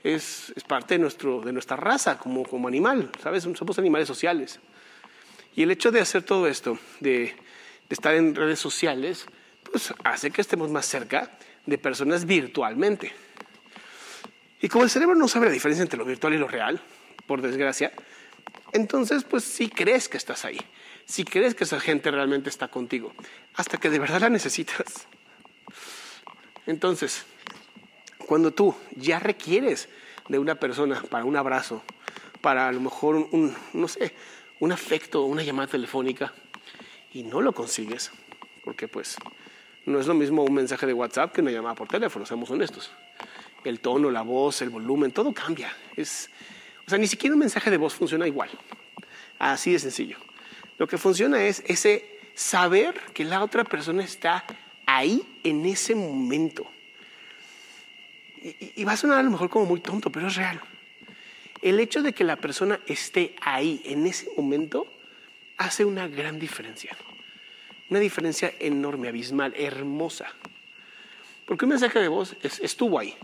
Es, 0.04 0.52
parte 0.68 0.96
de, 0.96 0.98
nuestro, 0.98 1.40
de 1.40 1.54
nuestra 1.54 1.78
raza 1.78 2.18
como, 2.18 2.44
como 2.44 2.68
animal, 2.68 3.10
¿sabes? 3.22 3.44
Somos 3.44 3.78
animales 3.78 4.06
sociales. 4.06 4.60
Y 5.54 5.62
el 5.62 5.70
hecho 5.70 5.90
de 5.90 6.00
hacer 6.00 6.24
todo 6.24 6.46
esto, 6.46 6.78
de 7.00 7.34
estar 7.88 8.14
en 8.14 8.34
redes 8.34 8.58
sociales, 8.58 9.26
pues 9.76 9.92
hace 10.04 10.30
que 10.30 10.40
estemos 10.40 10.70
más 10.70 10.86
cerca 10.86 11.30
de 11.66 11.76
personas 11.76 12.24
virtualmente. 12.24 13.12
Y 14.62 14.68
como 14.70 14.84
el 14.84 14.90
cerebro 14.90 15.14
no 15.14 15.28
sabe 15.28 15.48
la 15.48 15.52
diferencia 15.52 15.82
entre 15.82 15.98
lo 15.98 16.06
virtual 16.06 16.32
y 16.32 16.38
lo 16.38 16.48
real, 16.48 16.80
por 17.26 17.42
desgracia, 17.42 17.92
entonces 18.72 19.24
pues 19.24 19.44
sí 19.44 19.68
crees 19.68 20.08
que 20.08 20.16
estás 20.16 20.46
ahí, 20.46 20.58
sí 21.04 21.24
crees 21.24 21.54
que 21.54 21.64
esa 21.64 21.78
gente 21.78 22.10
realmente 22.10 22.48
está 22.48 22.68
contigo, 22.68 23.12
hasta 23.52 23.76
que 23.76 23.90
de 23.90 23.98
verdad 23.98 24.22
la 24.22 24.30
necesitas. 24.30 25.08
Entonces, 26.66 27.26
cuando 28.26 28.54
tú 28.54 28.74
ya 28.92 29.18
requieres 29.18 29.90
de 30.30 30.38
una 30.38 30.54
persona 30.54 31.02
para 31.02 31.26
un 31.26 31.36
abrazo, 31.36 31.82
para 32.40 32.66
a 32.66 32.72
lo 32.72 32.80
mejor 32.80 33.16
un, 33.16 33.54
no 33.74 33.88
sé, 33.88 34.14
un 34.58 34.72
afecto, 34.72 35.24
una 35.24 35.42
llamada 35.42 35.68
telefónica, 35.68 36.32
y 37.12 37.24
no 37.24 37.42
lo 37.42 37.52
consigues, 37.52 38.10
porque 38.64 38.88
pues 38.88 39.18
no 39.86 40.00
es 40.00 40.06
lo 40.08 40.14
mismo 40.14 40.42
un 40.42 40.52
mensaje 40.52 40.84
de 40.84 40.92
WhatsApp 40.92 41.32
que 41.32 41.40
una 41.40 41.52
llamada 41.52 41.76
por 41.76 41.88
teléfono, 41.88 42.26
seamos 42.26 42.50
honestos. 42.50 42.90
El 43.64 43.80
tono, 43.80 44.10
la 44.10 44.22
voz, 44.22 44.60
el 44.62 44.70
volumen, 44.70 45.12
todo 45.12 45.32
cambia. 45.32 45.72
Es, 45.96 46.28
o 46.86 46.90
sea, 46.90 46.98
ni 46.98 47.06
siquiera 47.06 47.34
un 47.34 47.40
mensaje 47.40 47.70
de 47.70 47.76
voz 47.76 47.94
funciona 47.94 48.26
igual. 48.26 48.50
Así 49.38 49.72
de 49.72 49.78
sencillo. 49.78 50.18
Lo 50.76 50.88
que 50.88 50.98
funciona 50.98 51.42
es 51.42 51.62
ese 51.66 52.18
saber 52.34 53.00
que 53.14 53.24
la 53.24 53.42
otra 53.42 53.64
persona 53.64 54.02
está 54.02 54.44
ahí 54.86 55.22
en 55.44 55.64
ese 55.64 55.94
momento. 55.94 56.66
Y, 58.42 58.72
y, 58.76 58.84
va 58.84 58.92
a 58.92 58.96
sonar 58.96 59.18
a 59.18 59.22
lo 59.22 59.30
mejor 59.30 59.48
como 59.48 59.66
muy 59.66 59.80
tonto, 59.80 60.10
pero 60.10 60.28
es 60.28 60.36
real. 60.36 60.60
El 61.62 61.80
hecho 61.80 62.02
de 62.02 62.12
que 62.12 62.24
la 62.24 62.36
persona 62.36 62.80
esté 62.86 63.34
ahí 63.40 63.82
en 63.84 64.06
ese 64.06 64.28
momento 64.36 64.86
hace 65.56 65.84
una 65.84 66.06
gran 66.08 66.38
diferencia. 66.38 66.96
Una 67.88 68.00
diferencia 68.00 68.52
enorme, 68.58 69.08
abismal, 69.08 69.54
hermosa. 69.56 70.26
Porque 71.44 71.64
un 71.64 71.70
mensaje 71.70 72.00
de 72.00 72.08
voz 72.08 72.36
estuvo 72.42 72.98
ahí. 72.98 73.14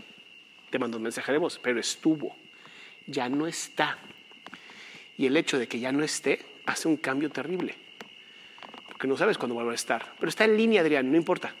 Te 0.69 0.79
mandó 0.79 0.97
un 0.97 1.03
mensaje 1.03 1.31
de 1.33 1.37
voz, 1.37 1.59
pero 1.61 1.79
estuvo. 1.79 2.35
Ya 3.05 3.27
no 3.27 3.45
está. 3.45 3.97
Y 5.17 5.25
el 5.25 5.35
hecho 5.35 5.59
de 5.59 5.67
que 5.67 5.79
ya 5.79 5.91
no 5.91 6.03
esté 6.03 6.39
hace 6.65 6.87
un 6.87 6.95
cambio 6.95 7.29
terrible. 7.29 7.75
Porque 8.87 9.07
no 9.07 9.17
sabes 9.17 9.37
cuándo 9.37 9.55
va 9.55 9.69
a 9.69 9.75
estar. 9.75 10.13
Pero 10.17 10.29
está 10.29 10.45
en 10.45 10.55
línea, 10.55 10.79
Adrián, 10.79 11.11
no 11.11 11.17
importa. 11.17 11.53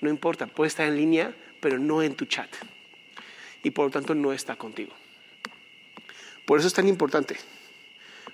No 0.00 0.10
importa, 0.10 0.48
puede 0.48 0.68
estar 0.68 0.86
en 0.88 0.96
línea, 0.96 1.32
pero 1.60 1.78
no 1.78 2.02
en 2.02 2.16
tu 2.16 2.24
chat. 2.24 2.50
Y 3.62 3.70
por 3.70 3.86
lo 3.86 3.90
tanto 3.92 4.16
no 4.16 4.32
está 4.32 4.56
contigo. 4.56 4.92
Por 6.44 6.58
eso 6.58 6.66
es 6.66 6.74
tan 6.74 6.88
importante. 6.88 7.36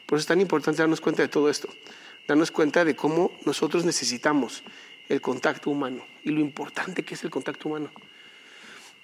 Por 0.06 0.16
eso 0.16 0.22
es 0.22 0.26
tan 0.26 0.40
importante 0.40 0.80
darnos 0.80 1.00
cuenta 1.02 1.22
de 1.22 1.28
todo 1.28 1.50
esto 1.50 1.68
darnos 2.26 2.50
cuenta 2.50 2.85
de 2.85 2.95
cómo 2.95 3.33
nosotros 3.45 3.85
necesitamos 3.85 4.62
el 5.09 5.21
contacto 5.21 5.71
humano 5.71 6.05
y 6.25 6.31
lo 6.31 6.41
importante 6.41 7.02
que 7.02 7.14
es 7.14 7.25
el 7.25 7.31
contacto 7.31 7.69
humano. 7.69 7.91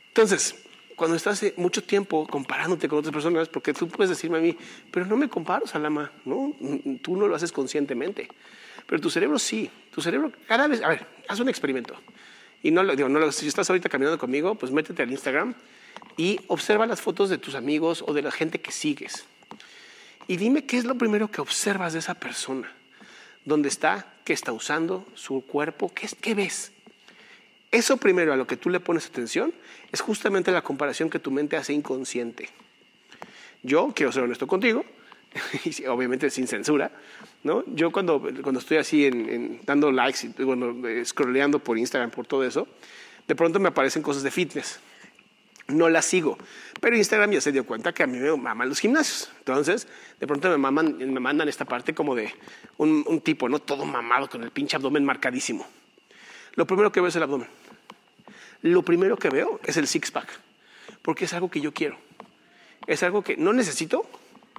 Entonces, 0.09 0.55
cuando 0.97 1.17
estás 1.17 1.45
mucho 1.57 1.83
tiempo 1.83 2.27
comparándote 2.27 2.89
con 2.89 2.99
otras 2.99 3.13
personas, 3.13 3.49
porque 3.49 3.73
tú 3.73 3.89
puedes 3.89 4.11
decirme 4.11 4.39
a 4.39 4.41
mí, 4.41 4.57
pero 4.91 5.07
no 5.07 5.17
me 5.17 5.29
comparo, 5.29 5.67
Salama, 5.67 6.11
¿no? 6.25 6.55
Tú 7.03 7.17
no 7.17 7.29
lo 7.29 7.35
haces 7.35 7.53
conscientemente, 7.53 8.29
pero 8.87 9.01
tu 9.01 9.11
cerebro 9.11 9.39
sí, 9.39 9.71
tu 9.95 10.01
cerebro 10.01 10.33
cada 10.47 10.67
vez, 10.67 10.83
a 10.83 10.89
ver, 10.89 11.07
haz 11.29 11.39
un 11.41 11.49
experimento. 11.49 11.95
Y 12.63 12.73
no, 12.73 12.85
digo, 12.97 13.09
no, 13.09 13.31
si 13.31 13.47
estás 13.47 13.71
ahorita 13.71 13.89
caminando 13.89 14.19
conmigo, 14.19 14.57
pues 14.57 14.73
métete 14.73 15.03
al 15.03 15.13
Instagram 15.13 15.55
y 16.17 16.41
observa 16.49 16.87
las 16.87 17.01
fotos 17.01 17.31
de 17.31 17.39
tus 17.39 17.55
amigos 17.55 18.03
o 18.05 18.13
de 18.13 18.23
la 18.23 18.33
gente 18.33 18.61
que 18.61 18.73
sigues. 18.73 19.25
Y 20.27 20.37
dime 20.37 20.65
qué 20.65 20.79
es 20.79 20.85
lo 20.85 20.97
primero 20.97 21.31
que 21.31 21.41
observas 21.41 21.93
de 21.93 22.01
esa 22.01 22.15
persona 22.15 22.73
dónde 23.49 23.69
está, 23.69 24.15
qué 24.25 24.33
está 24.33 24.53
usando, 24.53 25.07
su 25.15 25.45
cuerpo, 25.45 25.91
qué, 25.93 26.09
qué 26.21 26.35
ves. 26.35 26.73
Eso 27.71 27.97
primero 27.97 28.33
a 28.33 28.37
lo 28.37 28.47
que 28.47 28.57
tú 28.57 28.71
le 28.71 28.81
pones 28.81 29.07
atención 29.07 29.53
es 29.93 30.01
justamente 30.01 30.53
la 30.53 30.63
comparación 30.63 31.11
que 31.11 31.19
tu 31.19 31.31
mente 31.31 31.57
hace 31.57 31.73
inconsciente. 31.73 32.49
Yo 33.63 33.93
quiero 33.95 34.13
ser 34.13 34.23
honesto 34.23 34.47
contigo, 34.47 34.85
y 35.65 35.85
obviamente 35.87 36.31
sin 36.31 36.47
censura, 36.47 36.91
¿no? 37.43 37.65
Yo 37.67 37.91
cuando, 37.91 38.21
cuando 38.43 38.61
estoy 38.61 38.79
así 38.79 39.07
en, 39.07 39.61
dando 39.67 39.91
likes 39.91 40.21
y 40.39 40.43
bueno, 40.43 40.75
scrolleando 41.05 41.59
por 41.59 41.77
Instagram, 41.77 42.11
por 42.11 42.27
todo 42.27 42.45
eso, 42.45 42.69
de 43.27 43.35
pronto 43.35 43.61
me 43.61 43.69
aparecen 43.69 44.03
cosas 44.03 44.23
de 44.23 44.31
fitness 44.31 44.81
no 45.69 45.89
la 45.89 46.03
sigo. 46.03 46.39
Pero 46.81 46.97
Instagram 46.97 47.33
ya 47.33 47.41
se 47.41 47.53
dio 47.53 47.65
cuenta 47.65 47.93
que 47.93 48.03
a 48.03 48.07
mí 48.07 48.19
me 48.19 48.35
maman 48.37 48.69
los 48.69 48.81
gimnasios. 48.81 49.31
Entonces, 49.39 49.87
de 50.19 50.27
pronto 50.27 50.49
me, 50.49 50.57
maman, 50.57 50.97
me 50.99 51.21
mandan 51.21 51.49
esta 51.49 51.65
parte 51.65 51.95
como 51.95 52.15
de 52.15 52.33
un, 52.79 53.21
tipo, 53.21 53.49
¿no? 53.49 53.59
Todo 53.59 53.85
mamado 53.85 54.29
con 54.29 54.43
el 54.43 54.51
pinche 54.51 54.77
abdomen 54.77 55.05
marcadísimo. 55.05 55.67
Lo 56.55 56.67
primero 56.67 56.91
que 56.91 57.01
veo 57.01 57.09
es 57.09 57.17
el 57.17 57.23
abdomen. 57.23 57.49
Lo 58.63 58.83
primero 58.83 59.17
que 59.17 59.29
veo 59.29 59.61
es 59.65 59.77
el 59.77 59.87
six-pack. 59.87 60.29
Porque 61.03 61.27
es 61.27 61.33
algo 61.35 61.51
que 61.51 61.61
yo 61.61 61.73
quiero. 61.73 61.97
Es 62.87 63.03
algo 63.03 63.23
que 63.23 63.37
no 63.37 63.53
necesito, 63.53 64.07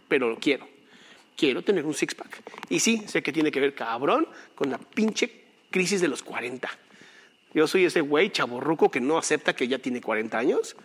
pero 0.07 0.29
lo 0.29 0.37
quiero. 0.37 0.67
Quiero 1.35 1.63
tener 1.63 1.85
un 1.85 1.93
six-pack. 1.93 2.41
Y 2.69 2.79
sí, 2.79 3.03
sé 3.07 3.23
que 3.23 3.33
tiene 3.33 3.51
que 3.51 3.59
ver, 3.59 3.73
cabrón, 3.73 4.27
con 4.55 4.69
la 4.69 4.77
pinche 4.77 5.45
crisis 5.71 6.01
de 6.01 6.07
los 6.07 6.21
40. 6.21 6.69
Yo 7.53 7.67
soy 7.67 7.85
ese 7.85 8.01
güey 8.01 8.29
chaborruco 8.29 8.91
que 8.91 9.01
no 9.01 9.17
acepta 9.17 9.55
que 9.55 9.67
ya 9.67 9.79
tiene 9.79 10.01
40 10.01 10.37
años 10.37 10.75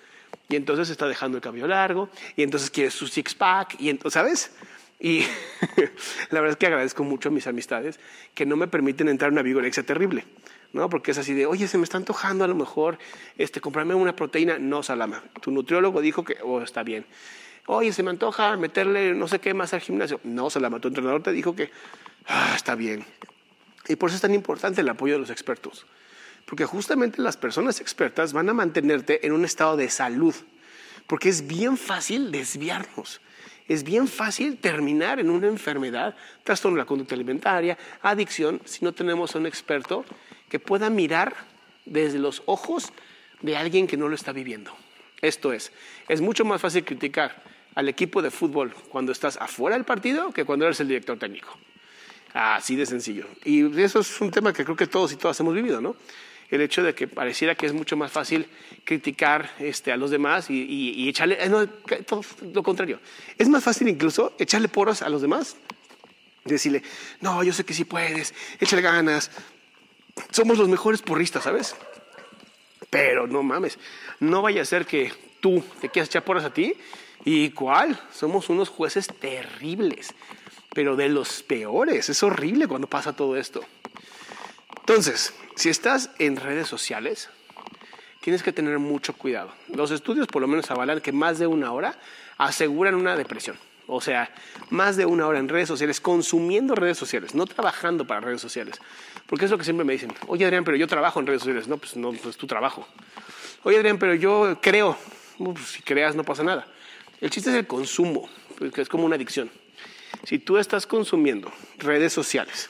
y 0.48 0.56
entonces 0.56 0.90
está 0.90 1.06
dejando 1.06 1.38
el 1.38 1.42
cabello 1.42 1.66
largo, 1.66 2.08
y 2.36 2.42
entonces 2.42 2.70
quiere 2.70 2.90
su 2.90 3.06
six-pack, 3.06 3.80
y 3.80 3.90
entonces, 3.90 4.14
¿sabes? 4.14 4.50
Y 5.00 5.20
la 6.30 6.40
verdad 6.40 6.50
es 6.50 6.56
que 6.56 6.66
agradezco 6.66 7.04
mucho 7.04 7.28
a 7.28 7.32
mis 7.32 7.46
amistades 7.46 8.00
que 8.34 8.46
no 8.46 8.56
me 8.56 8.68
permiten 8.68 9.08
entrar 9.08 9.28
en 9.28 9.34
una 9.34 9.42
vigorexia 9.42 9.82
terrible, 9.82 10.24
¿no? 10.72 10.88
Porque 10.88 11.10
es 11.10 11.18
así 11.18 11.34
de, 11.34 11.46
oye, 11.46 11.68
se 11.68 11.78
me 11.78 11.84
está 11.84 11.98
antojando 11.98 12.44
a 12.44 12.48
lo 12.48 12.54
mejor 12.54 12.98
este, 13.36 13.60
comprarme 13.60 13.94
una 13.94 14.16
proteína. 14.16 14.58
No, 14.58 14.82
Salama, 14.82 15.22
tu 15.40 15.50
nutriólogo 15.50 16.00
dijo 16.00 16.24
que, 16.24 16.38
oh, 16.42 16.62
está 16.62 16.82
bien. 16.82 17.04
Oye, 17.66 17.92
se 17.92 18.02
me 18.02 18.10
antoja 18.10 18.56
meterle 18.56 19.14
no 19.14 19.26
sé 19.28 19.40
qué 19.40 19.52
más 19.52 19.74
al 19.74 19.80
gimnasio. 19.80 20.20
No, 20.24 20.48
Salama, 20.50 20.80
tu 20.80 20.88
entrenador 20.88 21.22
te 21.22 21.32
dijo 21.32 21.54
que, 21.54 21.70
ah, 22.26 22.52
está 22.56 22.74
bien. 22.74 23.04
Y 23.88 23.96
por 23.96 24.08
eso 24.08 24.16
es 24.16 24.22
tan 24.22 24.34
importante 24.34 24.80
el 24.80 24.88
apoyo 24.88 25.14
de 25.14 25.20
los 25.20 25.30
expertos. 25.30 25.86
Porque 26.46 26.66
justamente 26.66 27.22
las 27.22 27.36
personas 27.36 27.80
expertas 27.80 28.32
van 28.32 28.48
a 28.48 28.54
mantenerte 28.54 29.26
en 29.26 29.32
un 29.32 29.44
estado 29.44 29.76
de 29.76 29.88
salud. 29.88 30.34
Porque 31.06 31.28
es 31.28 31.46
bien 31.46 31.76
fácil 31.76 32.30
desviarnos. 32.30 33.20
Es 33.66 33.82
bien 33.82 34.08
fácil 34.08 34.58
terminar 34.58 35.20
en 35.20 35.30
una 35.30 35.46
enfermedad, 35.46 36.14
trastorno 36.42 36.76
de 36.76 36.82
la 36.82 36.86
conducta 36.86 37.14
alimentaria, 37.14 37.78
adicción, 38.02 38.60
si 38.66 38.84
no 38.84 38.92
tenemos 38.92 39.34
a 39.34 39.38
un 39.38 39.46
experto 39.46 40.04
que 40.50 40.58
pueda 40.58 40.90
mirar 40.90 41.34
desde 41.86 42.18
los 42.18 42.42
ojos 42.44 42.92
de 43.40 43.56
alguien 43.56 43.86
que 43.86 43.96
no 43.96 44.08
lo 44.08 44.14
está 44.14 44.32
viviendo. 44.32 44.74
Esto 45.22 45.52
es, 45.52 45.72
es 46.08 46.20
mucho 46.20 46.44
más 46.44 46.60
fácil 46.60 46.84
criticar 46.84 47.42
al 47.74 47.88
equipo 47.88 48.20
de 48.20 48.30
fútbol 48.30 48.74
cuando 48.90 49.12
estás 49.12 49.36
afuera 49.38 49.76
del 49.76 49.84
partido 49.84 50.32
que 50.32 50.44
cuando 50.44 50.66
eres 50.66 50.80
el 50.80 50.88
director 50.88 51.18
técnico. 51.18 51.56
Así 52.34 52.76
de 52.76 52.84
sencillo. 52.84 53.26
Y 53.44 53.80
eso 53.80 54.00
es 54.00 54.20
un 54.20 54.30
tema 54.30 54.52
que 54.52 54.64
creo 54.64 54.76
que 54.76 54.86
todos 54.86 55.12
y 55.12 55.16
todas 55.16 55.38
hemos 55.40 55.54
vivido, 55.54 55.80
¿no? 55.80 55.96
El 56.50 56.60
hecho 56.60 56.82
de 56.82 56.94
que 56.94 57.08
pareciera 57.08 57.54
que 57.54 57.66
es 57.66 57.72
mucho 57.72 57.96
más 57.96 58.12
fácil 58.12 58.46
criticar 58.84 59.50
este, 59.58 59.92
a 59.92 59.96
los 59.96 60.10
demás 60.10 60.50
y, 60.50 61.08
echarle, 61.08 61.42
eh, 61.42 61.48
no, 61.48 61.66
todo 62.06 62.22
lo 62.52 62.62
contrario, 62.62 63.00
es 63.38 63.48
más 63.48 63.64
fácil 63.64 63.88
incluso 63.88 64.34
echarle 64.38 64.68
poros 64.68 65.02
a 65.02 65.08
los 65.08 65.22
demás, 65.22 65.56
decirle, 66.44 66.82
no, 67.20 67.42
yo 67.42 67.52
sé 67.52 67.64
que 67.64 67.74
sí 67.74 67.84
puedes, 67.84 68.34
échale 68.60 68.82
ganas, 68.82 69.30
somos 70.30 70.58
los 70.58 70.68
mejores 70.68 71.02
porristas, 71.02 71.44
¿sabes? 71.44 71.74
Pero 72.90 73.26
no 73.26 73.42
mames, 73.42 73.78
no 74.20 74.42
vaya 74.42 74.62
a 74.62 74.64
ser 74.64 74.86
que 74.86 75.12
tú 75.40 75.64
te 75.80 75.88
quieras 75.88 76.08
echar 76.08 76.24
porras 76.24 76.44
a 76.44 76.52
ti 76.52 76.74
y 77.24 77.50
cuál, 77.50 78.00
somos 78.12 78.50
unos 78.50 78.68
jueces 78.68 79.06
terribles, 79.06 80.14
pero 80.74 80.94
de 80.96 81.08
los 81.08 81.42
peores, 81.42 82.08
es 82.08 82.22
horrible 82.22 82.66
cuando 82.66 82.86
pasa 82.86 83.14
todo 83.14 83.36
esto. 83.36 83.62
Entonces, 84.86 85.32
si 85.56 85.70
estás 85.70 86.10
en 86.18 86.36
redes 86.36 86.68
sociales, 86.68 87.30
tienes 88.20 88.42
que 88.42 88.52
tener 88.52 88.78
mucho 88.78 89.14
cuidado. 89.14 89.50
Los 89.68 89.90
estudios 89.90 90.26
por 90.26 90.42
lo 90.42 90.48
menos 90.48 90.70
avalan 90.70 91.00
que 91.00 91.10
más 91.10 91.38
de 91.38 91.46
una 91.46 91.72
hora 91.72 91.98
aseguran 92.36 92.94
una 92.94 93.16
depresión. 93.16 93.56
O 93.86 94.02
sea, 94.02 94.30
más 94.68 94.98
de 94.98 95.06
una 95.06 95.26
hora 95.26 95.38
en 95.38 95.48
redes 95.48 95.68
sociales, 95.68 96.02
consumiendo 96.02 96.74
redes 96.74 96.98
sociales, 96.98 97.34
no 97.34 97.46
trabajando 97.46 98.06
para 98.06 98.20
redes 98.20 98.42
sociales. 98.42 98.78
Porque 99.26 99.46
es 99.46 99.50
lo 99.50 99.56
que 99.56 99.64
siempre 99.64 99.86
me 99.86 99.94
dicen. 99.94 100.12
Oye, 100.26 100.44
Adrián, 100.44 100.64
pero 100.64 100.76
yo 100.76 100.86
trabajo 100.86 101.18
en 101.18 101.26
redes 101.28 101.40
sociales. 101.40 101.66
No, 101.66 101.78
pues 101.78 101.96
no, 101.96 102.12
pues 102.12 102.36
tu 102.36 102.46
trabajo. 102.46 102.86
Oye, 103.62 103.78
Adrián, 103.78 103.98
pero 103.98 104.14
yo 104.14 104.58
creo. 104.60 104.98
Pues, 105.38 105.64
si 105.64 105.82
creas, 105.82 106.14
no 106.14 106.24
pasa 106.24 106.42
nada. 106.42 106.66
El 107.22 107.30
chiste 107.30 107.48
es 107.48 107.56
el 107.56 107.66
consumo, 107.66 108.28
que 108.74 108.82
es 108.82 108.88
como 108.90 109.06
una 109.06 109.16
adicción. 109.16 109.50
Si 110.24 110.38
tú 110.38 110.58
estás 110.58 110.86
consumiendo 110.86 111.50
redes 111.78 112.12
sociales 112.12 112.68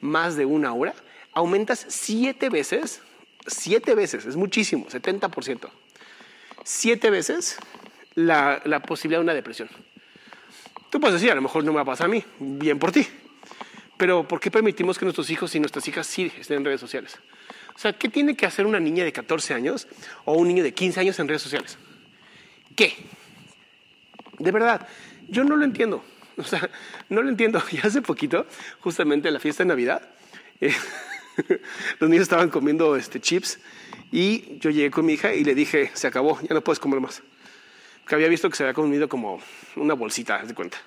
más 0.00 0.36
de 0.36 0.46
una 0.46 0.72
hora, 0.72 0.94
aumentas 1.34 1.84
siete 1.88 2.48
veces, 2.48 3.02
siete 3.46 3.94
veces, 3.94 4.24
es 4.26 4.36
muchísimo, 4.36 4.86
70%, 4.86 5.68
siete 6.64 7.10
veces 7.10 7.58
la, 8.14 8.62
posibilidad 8.86 9.20
de 9.20 9.24
una 9.24 9.34
depresión. 9.34 9.68
Tú 10.90 11.00
puedes 11.00 11.14
decir, 11.14 11.30
a 11.32 11.34
lo 11.34 11.42
mejor 11.42 11.64
no 11.64 11.72
me 11.72 11.76
va 11.76 11.82
a 11.82 11.86
pasar 11.86 12.06
a 12.06 12.08
mí, 12.08 12.24
bien 12.38 12.78
por 12.78 12.92
ti. 12.92 13.06
Pero 13.96 14.26
¿por 14.26 14.40
qué 14.40 14.50
permitimos 14.50 14.98
que 14.98 15.04
nuestros 15.04 15.30
hijos 15.30 15.54
y 15.54 15.60
nuestras 15.60 15.86
hijas 15.88 16.06
sí 16.06 16.32
estén 16.38 16.58
en 16.58 16.64
redes 16.64 16.80
sociales? 16.80 17.18
O 17.74 17.78
sea, 17.78 17.92
¿qué 17.92 18.08
tiene 18.08 18.36
que 18.36 18.46
hacer 18.46 18.66
una 18.66 18.78
niña 18.78 19.04
de 19.04 19.12
14 19.12 19.54
años 19.54 19.88
o 20.24 20.34
un 20.34 20.48
niño 20.48 20.62
de 20.62 20.72
15 20.72 21.00
años 21.00 21.18
en 21.18 21.28
redes 21.28 21.42
sociales? 21.42 21.78
¿Qué? 22.76 22.94
De 24.38 24.50
verdad, 24.52 24.86
yo 25.28 25.44
no 25.44 25.56
lo 25.56 25.64
entiendo. 25.64 26.04
O 26.36 26.44
sea, 26.44 26.68
no 27.08 27.22
lo 27.22 27.28
entiendo. 27.28 27.62
Y 27.72 27.78
hace 27.78 28.02
poquito, 28.02 28.46
justamente 28.80 29.28
en 29.28 29.34
la 29.34 29.40
fiesta 29.40 29.62
de 29.62 29.68
Navidad, 29.68 30.02
eh, 30.60 30.74
los 31.98 32.10
niños 32.10 32.22
estaban 32.22 32.50
comiendo 32.50 32.96
este, 32.96 33.20
chips 33.20 33.58
y 34.12 34.58
yo 34.58 34.70
llegué 34.70 34.90
con 34.90 35.06
mi 35.06 35.14
hija 35.14 35.34
y 35.34 35.44
le 35.44 35.54
dije, 35.54 35.90
se 35.94 36.06
acabó, 36.06 36.40
ya 36.42 36.54
no 36.54 36.62
puedes 36.62 36.78
comer 36.78 37.00
más 37.00 37.22
que 38.06 38.14
había 38.14 38.28
visto 38.28 38.50
que 38.50 38.56
se 38.56 38.62
había 38.64 38.74
comido 38.74 39.08
como 39.08 39.40
una 39.76 39.94
bolsita, 39.94 40.42
de 40.42 40.54
cuenta. 40.54 40.78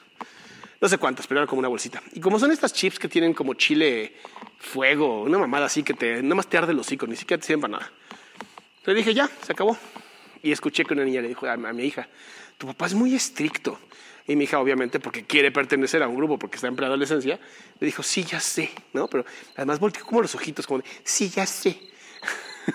No 0.80 0.88
sé 0.88 0.98
cuántas, 0.98 1.26
pero 1.26 1.40
era 1.40 1.48
como 1.48 1.60
una 1.60 1.68
bolsita. 1.68 2.02
Y 2.14 2.20
como 2.20 2.38
son 2.38 2.52
estas 2.52 2.72
chips 2.74 3.00
que 3.00 3.08
tienen 3.08 3.34
como 3.34 3.56
chile 3.56 4.16
fuego, 4.60 5.24
una 5.24 5.40
mamada 5.40 5.66
así 5.66 5.82
que 5.82 5.94
te, 5.94 6.22
nada 6.22 6.36
más 6.36 6.48
te 6.48 6.58
arde 6.58 6.74
el 6.74 6.80
hocico, 6.80 7.08
ni 7.08 7.16
siquiera 7.16 7.42
te 7.42 7.48
sirven 7.48 7.62
para 7.62 7.72
nada. 7.80 7.92
Le 8.86 8.94
dije, 8.94 9.14
ya, 9.14 9.30
se 9.42 9.52
acabó. 9.52 9.78
Y 10.44 10.52
escuché 10.52 10.86
que 10.86 10.94
una 10.94 11.04
niña 11.04 11.22
le 11.22 11.30
dijo 11.30 11.48
a, 11.48 11.58
mi 11.58 11.84
hija, 11.84 12.08
tu 12.58 12.68
papá 12.68 12.86
es 12.86 12.94
muy 12.94 13.16
estricto. 13.16 13.80
Y 14.28 14.36
mi 14.36 14.44
hija, 14.44 14.60
obviamente, 14.60 15.00
porque 15.00 15.24
quiere 15.26 15.52
pertenecer 15.52 16.04
a 16.04 16.08
un 16.08 16.16
grupo, 16.16 16.38
porque 16.38 16.56
está 16.56 16.68
en 16.68 16.76
preadolescencia, 16.76 17.40
le 17.80 17.86
dijo, 17.86 18.04
sí, 18.04 18.24
ya 18.24 18.40
sé, 18.42 18.72
¿no? 18.94 19.08
Pero 19.08 19.26
además 19.56 19.80
volteó 19.80 20.06
como 20.06 20.22
los 20.22 20.36
ojitos, 20.36 20.68
como 20.68 20.80
de, 20.80 20.86
sí, 21.04 21.30
ya 21.30 21.46
sé. 21.46 21.80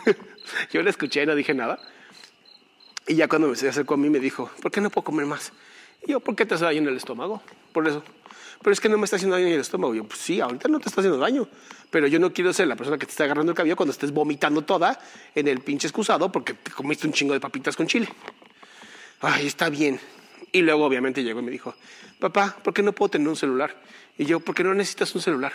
Yo 0.72 0.82
le 0.82 0.90
escuché 0.90 1.22
y 1.22 1.26
no 1.26 1.34
dije 1.34 1.52
nada. 1.54 1.78
Y 3.06 3.16
ya 3.16 3.28
cuando 3.28 3.54
se 3.54 3.68
acercó 3.68 3.94
a 3.94 3.96
mí 3.96 4.08
me 4.08 4.20
dijo, 4.20 4.50
¿por 4.60 4.70
qué 4.70 4.80
no 4.80 4.88
puedo 4.90 5.04
comer 5.04 5.26
más? 5.26 5.52
Y 6.06 6.12
yo, 6.12 6.20
¿por 6.20 6.34
qué 6.34 6.46
te 6.46 6.54
hace 6.54 6.64
daño 6.64 6.78
en 6.78 6.88
el 6.88 6.96
estómago? 6.96 7.42
Por 7.72 7.86
eso. 7.86 8.02
Pero 8.60 8.72
es 8.72 8.80
que 8.80 8.88
no 8.88 8.98
me 8.98 9.04
está 9.04 9.16
haciendo 9.16 9.36
daño 9.36 9.48
en 9.48 9.54
el 9.54 9.60
estómago. 9.60 9.94
yo, 9.94 10.04
pues 10.04 10.20
sí, 10.20 10.40
ahorita 10.40 10.68
no 10.68 10.78
te 10.78 10.88
está 10.88 11.00
haciendo 11.00 11.18
daño. 11.18 11.48
Pero 11.90 12.06
yo 12.06 12.18
no 12.18 12.32
quiero 12.32 12.52
ser 12.52 12.68
la 12.68 12.76
persona 12.76 12.98
que 12.98 13.06
te 13.06 13.12
está 13.12 13.24
agarrando 13.24 13.52
el 13.52 13.56
cabello 13.56 13.76
cuando 13.76 13.92
estés 13.92 14.12
vomitando 14.12 14.62
toda 14.62 14.98
en 15.34 15.48
el 15.48 15.60
pinche 15.60 15.86
excusado 15.86 16.30
porque 16.30 16.54
te 16.54 16.70
comiste 16.70 17.06
un 17.06 17.12
chingo 17.12 17.34
de 17.34 17.40
papitas 17.40 17.76
con 17.76 17.86
chile. 17.86 18.08
Ay, 19.20 19.46
está 19.46 19.68
bien. 19.68 20.00
Y 20.50 20.62
luego 20.62 20.84
obviamente 20.84 21.22
llegó 21.22 21.40
y 21.40 21.44
me 21.44 21.50
dijo, 21.50 21.74
papá, 22.18 22.56
¿por 22.62 22.74
qué 22.74 22.82
no 22.82 22.92
puedo 22.92 23.10
tener 23.10 23.28
un 23.28 23.36
celular? 23.36 23.76
Y 24.18 24.24
yo, 24.24 24.40
¿por 24.40 24.54
qué 24.54 24.64
no 24.64 24.74
necesitas 24.74 25.14
un 25.14 25.20
celular? 25.20 25.52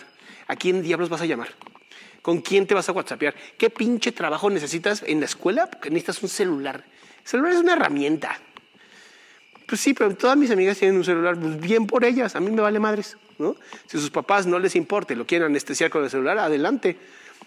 ¿A 0.48 0.56
quién 0.56 0.82
diablos 0.82 1.10
vas 1.10 1.22
a 1.22 1.26
llamar? 1.26 1.50
¿Con 2.22 2.42
quién 2.42 2.68
te 2.68 2.74
vas 2.74 2.90
a 2.90 2.92
whatsappear? 2.92 3.36
¿Qué 3.58 3.70
pinche 3.70 4.12
trabajo 4.12 4.50
necesitas 4.50 5.04
en 5.06 5.20
la 5.20 5.26
escuela? 5.26 5.70
Porque 5.70 5.90
necesitas 5.90 6.24
un 6.24 6.30
celular. 6.30 6.84
El 7.24 7.28
celular 7.28 7.54
es 7.54 7.60
una 7.60 7.74
herramienta. 7.74 8.40
Pues 9.68 9.82
sí, 9.82 9.94
pero 9.94 10.16
todas 10.16 10.38
mis 10.38 10.50
amigas 10.50 10.78
tienen 10.78 10.98
un 10.98 11.04
celular, 11.04 11.38
pues 11.38 11.60
bien 11.60 11.88
por 11.88 12.06
ellas, 12.06 12.38
a 12.38 12.40
mí 12.40 12.50
me 12.52 12.62
vale 12.62 12.80
madres, 12.80 13.18
¿no? 13.38 13.58
Si 13.86 13.98
a 13.98 14.00
sus 14.00 14.10
papás 14.10 14.48
no 14.48 14.60
les 14.60 14.78
importa 14.78 15.14
lo 15.14 15.28
quieren 15.28 15.48
anestesiar 15.48 15.90
con 15.90 16.06
el 16.06 16.10
celular, 16.10 16.38
adelante. 16.38 16.98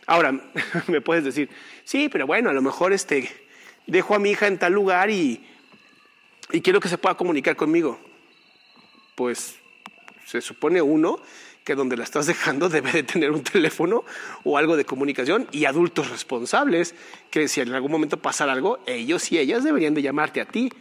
Ahora, 0.06 0.32
me 0.86 1.00
puedes 1.00 1.24
decir, 1.24 1.48
sí, 1.84 2.10
pero 2.10 2.26
bueno, 2.26 2.50
a 2.50 2.52
lo 2.52 2.60
mejor 2.60 2.92
este, 2.92 3.30
dejo 3.86 4.14
a 4.14 4.18
mi 4.18 4.30
hija 4.30 4.46
en 4.46 4.58
tal 4.58 4.74
lugar 4.74 5.08
y, 5.10 5.42
y 6.52 6.60
quiero 6.60 6.80
que 6.80 6.88
se 6.88 6.98
pueda 6.98 7.16
comunicar 7.16 7.56
conmigo. 7.56 7.98
Pues 9.14 9.56
se 10.26 10.40
supone 10.40 10.80
uno 10.80 11.20
que 11.64 11.74
donde 11.74 11.96
la 11.96 12.04
estás 12.04 12.26
dejando 12.26 12.68
debe 12.68 12.92
de 12.92 13.02
tener 13.02 13.30
un 13.30 13.42
teléfono 13.42 14.04
o 14.44 14.58
algo 14.58 14.76
de 14.76 14.84
comunicación 14.84 15.48
y 15.52 15.64
adultos 15.64 16.10
responsables 16.10 16.94
que 17.30 17.48
si 17.48 17.60
en 17.60 17.74
algún 17.74 17.92
momento 17.92 18.16
pasa 18.16 18.50
algo, 18.50 18.80
ellos 18.86 19.30
y 19.32 19.38
ellas 19.38 19.64
deberían 19.64 19.94
de 19.94 20.02
llamarte 20.02 20.40
a 20.40 20.46
ti, 20.46 20.72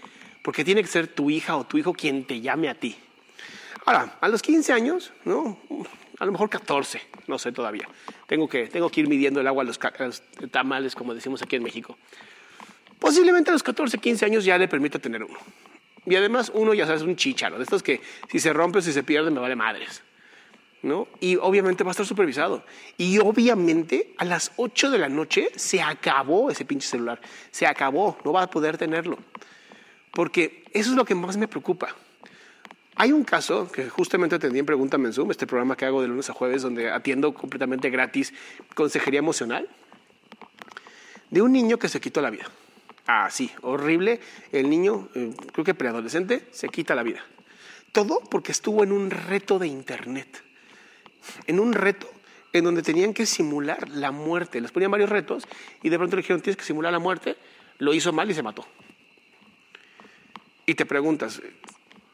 porque 0.42 0.64
tiene 0.64 0.82
que 0.82 0.88
ser 0.88 1.08
tu 1.08 1.30
hija 1.30 1.58
o 1.58 1.66
tu 1.66 1.78
hijo 1.78 1.94
quien 1.94 2.26
te 2.26 2.42
llame 2.42 2.70
a 2.70 2.76
ti. 2.76 2.96
Ahora, 3.86 4.18
a 4.22 4.28
los 4.28 4.42
15 4.42 4.74
años, 4.74 5.12
¿no? 5.26 5.58
a 6.20 6.26
lo 6.26 6.32
mejor 6.32 6.50
14, 6.50 7.02
no 7.28 7.40
sé 7.40 7.52
todavía. 7.52 7.88
Tengo 8.28 8.48
que, 8.48 8.68
tengo 8.68 8.90
que 8.90 9.02
ir 9.02 9.08
midiendo 9.08 9.40
el 9.40 9.48
agua 9.48 9.64
a 9.64 9.66
los, 9.66 9.80
tamales, 10.52 10.94
como 10.94 11.14
decimos 11.14 11.42
aquí 11.42 11.56
en 11.56 11.64
México. 11.64 11.98
Posiblemente 13.00 13.50
a 13.50 13.54
los 13.54 13.64
14, 13.64 13.98
15 13.98 14.26
años 14.26 14.46
ya 14.46 14.58
le 14.58 14.68
permita 14.68 15.00
tener 15.00 15.24
uno. 15.24 15.40
Y 16.06 16.16
además 16.16 16.52
uno 16.54 16.74
ya 16.74 16.86
sabes, 16.86 17.02
un 17.02 17.16
chicharo, 17.16 17.58
de 17.58 17.64
estos 17.64 17.84
que 17.84 18.02
si 18.30 18.40
se 18.40 18.54
rompe 18.54 18.80
o 18.80 18.82
si 18.82 18.92
se 18.92 19.04
pierde 19.04 19.32
me 19.32 19.40
vale 19.40 19.56
madres. 19.56 20.04
¿no? 20.82 21.08
Y 21.20 21.36
obviamente 21.36 21.84
va 21.84 21.90
a 21.90 21.92
estar 21.92 22.06
supervisado. 22.06 22.64
Y 22.98 23.20
obviamente 23.20 24.14
a 24.18 24.26
las 24.26 24.52
8 24.58 24.92
de 24.92 24.98
la 24.98 25.10
noche 25.10 25.50
se 25.56 25.82
acabó 25.82 26.50
ese 26.50 26.66
pinche 26.66 26.88
celular. 26.88 27.20
Se 27.52 27.68
acabó, 27.68 28.18
no 28.24 28.32
va 28.34 28.44
a 28.44 28.50
poder 28.50 28.78
tenerlo. 28.78 29.18
Porque 30.12 30.64
eso 30.74 30.92
es 30.92 30.96
lo 30.96 31.06
que 31.06 31.16
más 31.16 31.38
me 31.38 31.48
preocupa. 31.48 31.96
Hay 32.96 33.14
un 33.14 33.24
caso 33.24 33.72
que 33.72 33.90
justamente 33.90 34.36
atendí 34.36 34.60
en 34.60 34.66
Pregunta 34.66 34.98
en 34.98 35.14
Zoom, 35.14 35.32
este 35.32 35.48
programa 35.48 35.78
que 35.78 35.86
hago 35.86 36.02
de 36.02 36.10
lunes 36.10 36.30
a 36.30 36.34
jueves, 36.34 36.62
donde 36.62 36.92
atiendo 36.92 37.34
completamente 37.34 37.90
gratis 37.90 38.34
consejería 38.76 39.20
emocional, 39.20 39.70
de 41.30 41.42
un 41.42 41.54
niño 41.54 41.78
que 41.78 41.88
se 41.88 42.02
quitó 42.02 42.22
la 42.22 42.30
vida. 42.30 42.46
Ah, 43.12 43.30
sí, 43.32 43.50
horrible. 43.64 44.20
El 44.52 44.70
niño, 44.70 45.10
eh, 45.16 45.34
creo 45.52 45.66
que 45.66 45.74
preadolescente, 45.74 46.48
se 46.52 46.70
quita 46.70 46.94
la 46.94 47.02
vida. 47.02 47.26
Todo 47.92 48.20
porque 48.30 48.52
estuvo 48.52 48.84
en 48.84 48.92
un 48.92 49.10
reto 49.10 49.58
de 49.58 49.66
internet 49.66 50.44
en 51.48 51.60
un 51.60 51.74
reto 51.74 52.10
en 52.54 52.64
donde 52.64 52.82
tenían 52.82 53.14
que 53.14 53.26
simular 53.26 53.90
la 53.90 54.12
muerte. 54.12 54.62
Les 54.62 54.72
ponían 54.72 54.92
varios 54.92 55.10
retos 55.10 55.48
y 55.84 55.90
de 55.90 55.98
pronto 55.98 56.16
le 56.16 56.22
dijeron, 56.22 56.42
tienes 56.42 56.58
que 56.58 56.64
simular 56.64 56.92
la 56.92 57.00
muerte. 57.00 57.38
Lo 57.78 57.94
hizo 57.94 58.12
mal 58.12 58.30
y 58.30 58.34
se 58.34 58.44
mató. 58.44 58.66
Y 60.66 60.76
te 60.76 60.86
preguntas, 60.86 61.42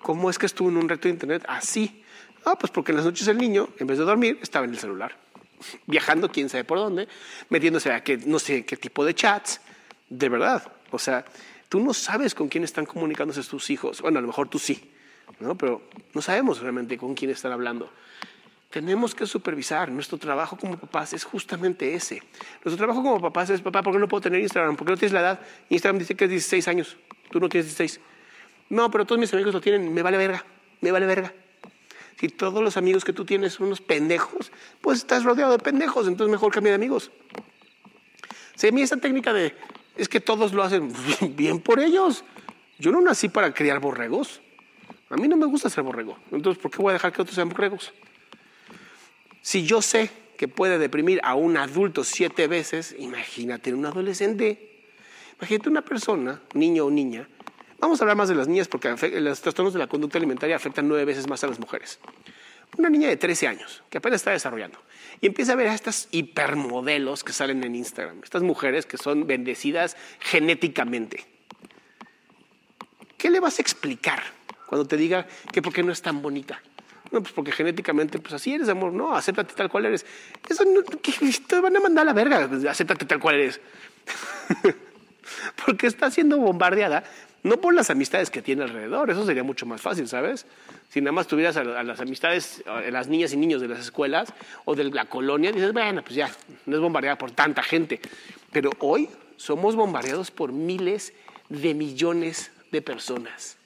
¿cómo 0.01 0.29
es 0.29 0.37
que 0.37 0.45
estuvo 0.45 0.69
en 0.69 0.77
un 0.77 0.87
reto 0.87 1.07
de 1.07 1.13
internet 1.13 1.45
así? 1.47 2.03
Ah, 2.45 2.57
pues 2.57 2.71
porque 2.71 2.91
en 2.91 2.97
las 2.97 3.05
noches 3.05 3.27
el 3.27 3.37
niño, 3.37 3.69
en 3.79 3.87
vez 3.87 3.97
de 3.97 4.05
dormir, 4.05 4.39
estaba 4.41 4.65
en 4.65 4.71
el 4.71 4.79
celular, 4.79 5.17
viajando 5.87 6.31
quién 6.31 6.47
sabe 6.47 6.63
por 6.63 6.77
dónde, 6.77 7.07
metiéndose 7.49 7.91
a 7.91 8.03
que, 8.03 8.17
no 8.17 8.39
sé 8.39 8.65
qué 8.65 8.77
tipo 8.77 9.03
de 9.03 9.15
chats. 9.15 9.61
De 10.07 10.29
verdad, 10.29 10.71
o 10.95 10.99
sea, 10.99 11.25
tú 11.69 11.79
no 11.79 11.93
sabes 11.93 12.33
con 12.33 12.47
quién 12.47 12.63
están 12.63 12.85
comunicándose 12.85 13.43
tus 13.43 13.69
hijos. 13.69 14.01
Bueno, 14.01 14.19
a 14.19 14.21
lo 14.21 14.27
mejor 14.27 14.49
tú 14.49 14.59
sí, 14.59 14.91
¿no? 15.39 15.57
pero 15.57 15.81
no 16.13 16.21
sabemos 16.21 16.59
realmente 16.59 16.97
con 16.97 17.13
quién 17.13 17.31
están 17.31 17.51
hablando 17.51 17.91
tenemos 18.75 19.15
que 19.15 19.25
supervisar. 19.25 19.89
Nuestro 19.89 20.17
trabajo 20.17 20.57
como 20.57 20.77
papás 20.77 21.13
es 21.13 21.23
justamente 21.23 21.93
ese. 21.93 22.21
Nuestro 22.55 22.75
trabajo 22.75 23.01
como 23.01 23.21
papás 23.21 23.49
es, 23.49 23.61
papá, 23.61 23.81
¿por 23.81 23.93
qué 23.93 23.99
no 23.99 24.09
puedo 24.09 24.19
tener 24.19 24.41
Instagram? 24.41 24.75
¿Por 24.75 24.85
qué 24.85 24.91
no 24.91 24.97
tienes 24.97 25.13
la 25.13 25.21
edad? 25.21 25.39
Instagram 25.69 25.97
dice 25.97 26.15
que 26.15 26.25
es 26.25 26.29
16 26.29 26.67
años. 26.67 26.97
Tú 27.31 27.39
no 27.39 27.47
tienes 27.47 27.67
16. 27.67 28.01
No, 28.67 28.91
pero 28.91 29.05
todos 29.05 29.17
mis 29.17 29.33
amigos 29.33 29.53
lo 29.53 29.61
tienen. 29.61 29.93
Me 29.93 30.01
vale 30.01 30.17
verga. 30.17 30.45
Me 30.81 30.91
vale 30.91 31.05
verga. 31.05 31.33
Si 32.19 32.27
todos 32.27 32.61
los 32.61 32.75
amigos 32.75 33.05
que 33.05 33.13
tú 33.13 33.23
tienes 33.23 33.53
son 33.53 33.67
unos 33.67 33.79
pendejos, 33.79 34.51
pues 34.81 34.97
estás 34.97 35.23
rodeado 35.23 35.53
de 35.53 35.59
pendejos. 35.59 36.09
Entonces 36.09 36.29
mejor 36.29 36.51
cambia 36.51 36.71
de 36.71 36.75
amigos. 36.75 37.11
Si 38.55 38.67
a 38.67 38.73
mí 38.73 38.81
esa 38.81 38.97
técnica 38.97 39.31
de 39.31 39.55
es 39.97 40.09
que 40.09 40.19
todos 40.19 40.53
lo 40.53 40.63
hacen 40.63 40.93
bien 41.35 41.59
por 41.59 41.79
ellos. 41.79 42.23
Yo 42.79 42.91
no 42.91 43.01
nací 43.01 43.29
para 43.29 43.53
criar 43.53 43.79
borregos. 43.79 44.41
A 45.09 45.15
mí 45.15 45.27
no 45.27 45.37
me 45.37 45.45
gusta 45.45 45.69
ser 45.69 45.83
borrego. 45.83 46.17
Entonces, 46.31 46.61
¿por 46.61 46.71
qué 46.71 46.77
voy 46.79 46.91
a 46.91 46.93
dejar 46.93 47.13
que 47.13 47.21
otros 47.21 47.35
sean 47.35 47.49
borregos? 47.49 47.93
Si 49.41 49.65
yo 49.65 49.81
sé 49.81 50.09
que 50.37 50.47
puede 50.47 50.77
deprimir 50.77 51.21
a 51.23 51.35
un 51.35 51.57
adulto 51.57 52.03
siete 52.03 52.47
veces, 52.47 52.95
imagínate 52.97 53.73
un 53.73 53.85
adolescente. 53.85 54.83
Imagínate 55.39 55.69
una 55.69 55.83
persona, 55.83 56.41
niño 56.53 56.85
o 56.85 56.91
niña. 56.91 57.27
Vamos 57.79 57.99
a 57.99 58.03
hablar 58.03 58.17
más 58.17 58.29
de 58.29 58.35
las 58.35 58.47
niñas 58.47 58.67
porque 58.67 58.89
los 59.21 59.41
trastornos 59.41 59.73
de 59.73 59.79
la 59.79 59.87
conducta 59.87 60.17
alimentaria 60.17 60.55
afectan 60.55 60.87
nueve 60.87 61.05
veces 61.05 61.27
más 61.27 61.43
a 61.43 61.47
las 61.47 61.59
mujeres. 61.59 61.99
Una 62.77 62.89
niña 62.89 63.07
de 63.09 63.17
13 63.17 63.47
años 63.47 63.83
que 63.89 63.99
apenas 63.99 64.21
está 64.21 64.31
desarrollando 64.31 64.79
y 65.21 65.27
empieza 65.27 65.53
a 65.53 65.55
ver 65.55 65.69
a 65.69 65.73
estas 65.73 66.07
hipermodelos 66.11 67.23
que 67.23 67.33
salen 67.33 67.63
en 67.63 67.75
Instagram, 67.75 68.21
estas 68.23 68.43
mujeres 68.43 68.85
que 68.85 68.97
son 68.97 69.27
bendecidas 69.27 69.95
genéticamente. 70.19 71.25
¿Qué 73.17 73.29
le 73.29 73.39
vas 73.39 73.59
a 73.59 73.61
explicar 73.61 74.21
cuando 74.67 74.87
te 74.87 74.97
diga 74.97 75.25
que 75.51 75.61
por 75.61 75.73
qué 75.73 75.83
no 75.83 75.91
es 75.91 76.01
tan 76.01 76.21
bonita? 76.21 76.61
No, 77.11 77.21
pues 77.21 77.33
porque 77.33 77.51
genéticamente, 77.51 78.19
pues 78.19 78.33
así 78.33 78.53
eres, 78.53 78.67
amor. 78.67 78.91
No, 78.91 79.15
acéptate 79.15 79.53
tal 79.53 79.69
cual 79.69 79.85
eres. 79.85 80.05
Eso 80.49 80.65
no, 80.65 80.81
te 80.81 81.59
van 81.59 81.77
a 81.77 81.79
mandar 81.79 82.01
a 82.01 82.05
la 82.05 82.13
verga. 82.13 82.49
Acéptate 82.69 83.05
tal 83.05 83.19
cual 83.19 83.35
eres. 83.35 83.61
porque 85.65 85.87
está 85.87 86.11
siendo 86.11 86.37
bombardeada 86.37 87.03
no 87.45 87.61
por 87.61 87.75
las 87.75 87.91
amistades 87.91 88.31
que 88.31 88.41
tiene 88.41 88.63
alrededor, 88.63 89.11
eso 89.11 89.23
sería 89.23 89.43
mucho 89.43 89.67
más 89.67 89.79
fácil, 89.79 90.07
¿sabes? 90.07 90.47
Si 90.89 90.99
nada 90.99 91.11
más 91.11 91.27
tuvieras 91.27 91.55
a, 91.57 91.63
las 91.63 91.99
amistades, 91.99 92.63
a 92.65 92.81
las 92.89 93.07
niñas 93.07 93.33
y 93.33 93.37
niños 93.37 93.61
de 93.61 93.67
las 93.67 93.81
escuelas 93.81 94.33
o 94.65 94.73
de 94.73 94.85
la 94.85 95.05
colonia, 95.05 95.51
dices, 95.51 95.71
bueno, 95.71 96.01
pues 96.01 96.15
ya, 96.15 96.31
no 96.65 96.75
es 96.75 96.81
bombardeada 96.81 97.19
por 97.19 97.29
tanta 97.29 97.61
gente. 97.61 98.01
Pero 98.51 98.71
hoy 98.79 99.09
somos 99.37 99.75
bombardeados 99.75 100.31
por 100.31 100.53
miles 100.53 101.13
de 101.49 101.75
millones 101.75 102.51
de 102.71 102.81
personas. 102.81 103.57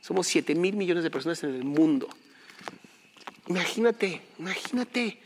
Somos 0.00 0.26
7 0.26 0.54
mil 0.54 0.74
millones 0.74 1.04
de 1.04 1.10
personas 1.10 1.44
en 1.44 1.54
el 1.54 1.64
mundo. 1.64 2.08
Imagínate, 3.48 4.22
imagínate. 4.38 5.18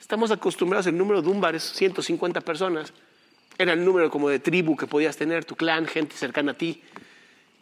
Estamos 0.00 0.32
acostumbrados 0.32 0.88
al 0.88 0.98
número 0.98 1.22
de 1.22 1.28
un 1.28 1.40
bar 1.40 1.54
es 1.54 1.62
150 1.62 2.40
personas. 2.40 2.92
Era 3.56 3.74
el 3.74 3.84
número 3.84 4.10
como 4.10 4.28
de 4.28 4.40
tribu 4.40 4.76
que 4.76 4.88
podías 4.88 5.16
tener, 5.16 5.44
tu 5.44 5.54
clan, 5.54 5.86
gente 5.86 6.16
cercana 6.16 6.50
a 6.50 6.54
ti. 6.54 6.82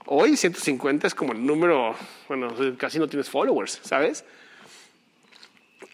Hoy 0.06 0.36
150 0.36 1.08
es 1.08 1.14
como 1.16 1.32
el 1.32 1.44
número, 1.44 1.96
bueno, 2.28 2.54
casi 2.78 3.00
no 3.00 3.08
tienes 3.08 3.28
followers, 3.28 3.80
¿sabes? 3.82 4.24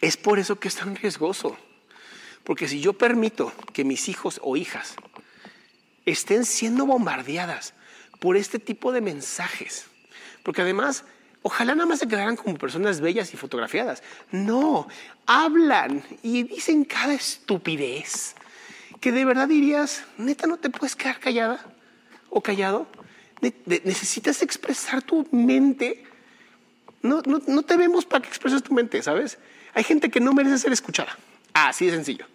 Es 0.02 0.18
por 0.18 0.38
eso 0.38 0.60
que 0.60 0.68
es 0.68 0.76
tan 0.76 0.94
riesgoso. 0.96 1.56
Porque 2.44 2.68
si 2.68 2.80
yo 2.80 2.92
permito 2.92 3.52
que 3.72 3.84
mis 3.84 4.10
hijos 4.10 4.38
o 4.42 4.56
hijas 4.56 4.96
estén 6.04 6.44
siendo 6.44 6.84
bombardeadas 6.84 7.72
por 8.20 8.36
este 8.36 8.58
tipo 8.58 8.92
de 8.92 9.00
mensajes, 9.00 9.86
porque 10.42 10.60
además, 10.60 11.04
ojalá 11.40 11.74
nada 11.74 11.86
más 11.86 12.00
se 12.00 12.08
quedaran 12.08 12.36
como 12.36 12.58
personas 12.58 13.00
bellas 13.00 13.32
y 13.32 13.38
fotografiadas. 13.38 14.02
No, 14.30 14.88
hablan 15.24 16.02
y 16.22 16.42
dicen 16.42 16.84
cada 16.84 17.14
estupidez 17.14 18.34
que 19.00 19.10
de 19.10 19.24
verdad 19.24 19.48
dirías, 19.48 20.04
neta, 20.18 20.46
no 20.46 20.58
te 20.58 20.68
puedes 20.68 20.96
quedar 20.96 21.18
callada 21.18 21.64
o 22.28 22.42
callado. 22.42 22.86
Necesitas 23.66 24.42
expresar 24.42 25.02
tu 25.02 25.26
mente. 25.32 26.04
No, 27.02 27.20
no, 27.26 27.42
no 27.46 27.62
te 27.62 27.76
vemos 27.76 28.04
para 28.04 28.22
que 28.22 28.28
expreses 28.28 28.62
tu 28.62 28.72
mente, 28.72 29.02
¿sabes? 29.02 29.38
Hay 29.74 29.84
gente 29.84 30.10
que 30.10 30.20
no 30.20 30.32
merece 30.32 30.58
ser 30.58 30.72
escuchada. 30.72 31.16
Así 31.52 31.86
de 31.86 31.92
sencillo. 31.92 32.26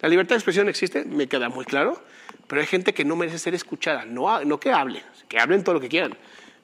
La 0.00 0.08
libertad 0.08 0.30
de 0.30 0.38
expresión 0.38 0.68
existe, 0.68 1.04
me 1.04 1.26
queda 1.26 1.48
muy 1.48 1.64
claro, 1.64 2.00
pero 2.46 2.60
hay 2.60 2.66
gente 2.66 2.94
que 2.94 3.04
no 3.04 3.16
merece 3.16 3.38
ser 3.38 3.54
escuchada. 3.54 4.04
No, 4.04 4.44
no 4.44 4.60
que 4.60 4.72
hablen, 4.72 5.02
que 5.28 5.40
hablen 5.40 5.64
todo 5.64 5.74
lo 5.74 5.80
que 5.80 5.88
quieran. 5.88 6.16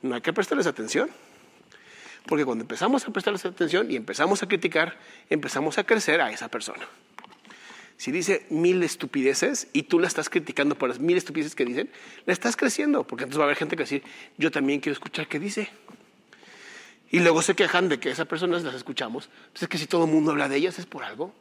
No 0.03 0.15
hay 0.15 0.21
que 0.21 0.33
prestarles 0.33 0.67
atención. 0.67 1.11
Porque 2.27 2.45
cuando 2.45 2.63
empezamos 2.63 3.07
a 3.07 3.11
prestarles 3.11 3.45
atención 3.45 3.91
y 3.91 3.97
empezamos 3.97 4.43
a 4.43 4.47
criticar, 4.47 4.97
empezamos 5.29 5.79
a 5.79 5.85
crecer 5.85 6.21
a 6.21 6.31
esa 6.31 6.49
persona. 6.49 6.87
Si 8.03 8.11
dice 8.11 8.45
mil 8.51 8.83
estupideces 8.83 9.69
y 9.73 9.85
tú 9.85 10.01
la 10.01 10.09
estás 10.09 10.29
criticando 10.29 10.75
por 10.75 10.89
las 10.89 10.99
mil 10.99 11.17
estupideces 11.17 11.55
que 11.55 11.65
dicen, 11.65 11.89
la 12.27 12.33
estás 12.33 12.57
creciendo, 12.57 13.05
porque 13.05 13.23
entonces 13.23 13.39
va 13.39 13.45
a 13.45 13.47
haber 13.47 13.57
gente 13.57 13.77
que 13.77 13.85
va 13.85 13.85
a 13.85 13.91
decir, 13.91 14.03
yo 14.39 14.51
también 14.51 14.81
quiero 14.81 14.95
escuchar 14.95 15.29
qué 15.29 15.39
dice. 15.39 15.69
Y 17.13 17.21
luego 17.21 17.43
se 17.43 17.55
quejan 17.55 17.89
de 17.89 18.01
que 18.01 18.11
esas 18.11 18.27
personas 18.27 18.65
las 18.65 18.75
escuchamos. 18.75 19.31
Pues 19.53 19.63
es 19.63 19.69
que 19.69 19.79
si 19.79 19.87
todo 19.87 20.07
el 20.07 20.11
mundo 20.11 20.33
habla 20.33 20.49
de 20.49 20.57
ellas 20.57 20.81
es 20.81 20.87
por 20.87 21.05
algo. 21.05 21.33